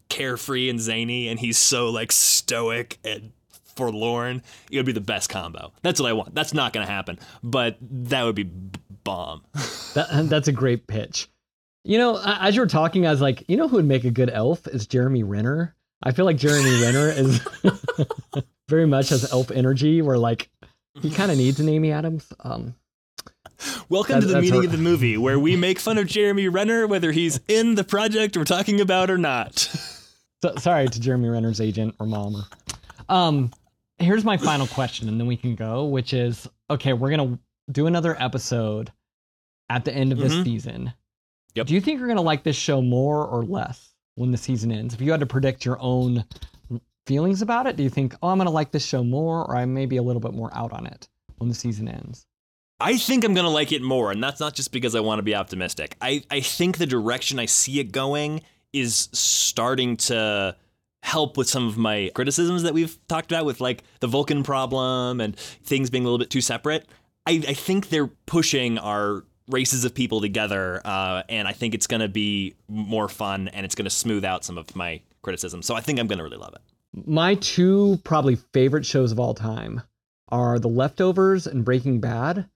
[0.08, 3.32] carefree and zany, and he's so like stoic and
[3.76, 4.42] forlorn.
[4.70, 5.72] It would be the best combo.
[5.82, 6.34] That's what I want.
[6.34, 9.42] That's not gonna happen, but that would be b- bomb.
[9.94, 11.28] That, that's a great pitch.
[11.84, 14.10] You know, as you were talking, I was like, you know who would make a
[14.10, 15.74] good elf is Jeremy Renner.
[16.02, 17.40] I feel like Jeremy Renner is
[18.68, 20.48] very much has elf energy, where like
[21.00, 22.32] he kind of needs an Amy Adams.
[22.40, 22.74] Um,
[23.88, 26.48] Welcome That- to the meeting her- of the movie where we make fun of Jeremy
[26.48, 29.58] Renner whether he's in the project we're talking about or not.
[30.42, 32.44] so, sorry to Jeremy Renner's agent or mom.
[33.08, 33.50] Um,
[33.98, 35.84] here's my final question, and then we can go.
[35.86, 37.38] Which is, okay, we're gonna
[37.70, 38.92] do another episode
[39.68, 40.44] at the end of this Mhm.
[40.44, 40.92] season.
[41.54, 41.66] Yep.
[41.66, 44.94] Do you think you're gonna like this show more or less when the season ends?
[44.94, 46.24] If you had to predict your own
[47.06, 49.64] feelings about it, do you think, oh, I'm gonna like this show more, or I
[49.66, 52.26] may be a little bit more out on it when the season ends?
[52.80, 55.22] I think I'm gonna like it more, and that's not just because I want to
[55.22, 55.96] be optimistic.
[56.00, 58.42] I, I think the direction I see it going
[58.72, 60.56] is starting to
[61.02, 65.20] help with some of my criticisms that we've talked about with like the Vulcan problem
[65.20, 66.88] and things being a little bit too separate.
[67.26, 71.86] I, I think they're pushing our races of people together, uh, and I think it's
[71.86, 75.62] gonna be more fun and it's gonna smooth out some of my criticism.
[75.62, 76.60] So I think I'm gonna really love it.
[77.06, 79.82] My two probably favorite shows of all time
[80.28, 82.48] are The Leftovers and Breaking Bad.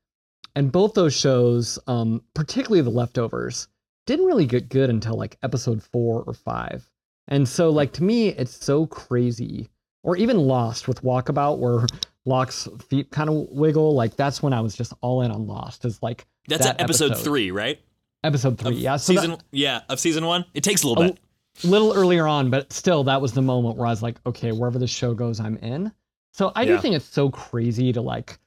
[0.54, 3.68] And both those shows, um, particularly The Leftovers,
[4.06, 6.88] didn't really get good until like episode four or five.
[7.28, 9.68] And so, like, to me, it's so crazy.
[10.02, 11.86] Or even Lost with Walkabout, where
[12.26, 13.94] Locke's feet kind of wiggle.
[13.94, 15.84] Like, that's when I was just all in on Lost.
[15.84, 17.24] Is like That's that at episode, episode.
[17.24, 17.80] three, right?
[18.24, 18.72] episode three.
[18.74, 18.96] Of yeah.
[18.96, 20.44] So that- season yeah of season one.
[20.52, 21.18] It takes a little a bit.
[21.64, 24.78] little earlier on, but still, that was the moment where I was like, okay, wherever
[24.78, 25.92] the show goes, I'm in.
[26.34, 28.38] So I do think it's so crazy to like,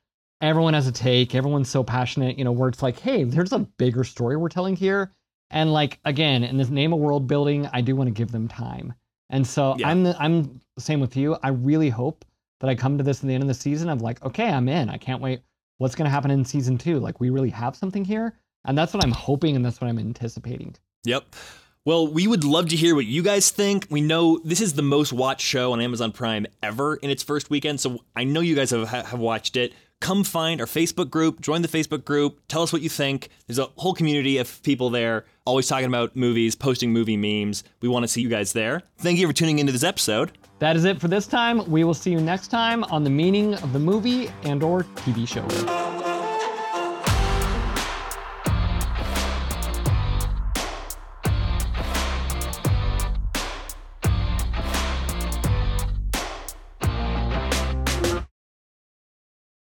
[0.41, 3.59] everyone has a take, everyone's so passionate, you know, where it's like, hey, there's a
[3.59, 5.11] bigger story we're telling here.
[5.49, 8.47] And like, again, in this name of world building, I do want to give them
[8.47, 8.93] time.
[9.31, 9.89] And so Yeah.
[9.89, 11.35] I'm the, I'm the same with you.
[11.41, 12.25] I really hope
[12.59, 14.67] that I come to this in the end of the season of like, okay, I'm
[14.69, 14.89] in.
[14.89, 15.41] I can't wait.
[15.77, 16.99] What's going to happen in season two?
[16.99, 18.37] Like, we really have something here.
[18.65, 20.75] And that's what I'm hoping and that's what I'm anticipating.
[21.05, 21.35] Yep.
[21.85, 23.87] Well, we would love to hear what you guys think.
[23.89, 27.49] We know this is the most watched show on Amazon Prime ever in its first
[27.49, 29.73] weekend, so I know you guys have, have watched it.
[30.01, 33.29] Come find our Facebook group, join the Facebook group, tell us what you think.
[33.47, 37.63] There's a whole community of people there, always talking about movies, posting movie memes.
[37.81, 38.83] We want to see you guys there.
[38.99, 40.31] Thank you for tuning into this episode.
[40.59, 41.69] That is it for this time.
[41.69, 45.25] We will see you next time on the meaning of the movie and or TV
[45.27, 45.98] show.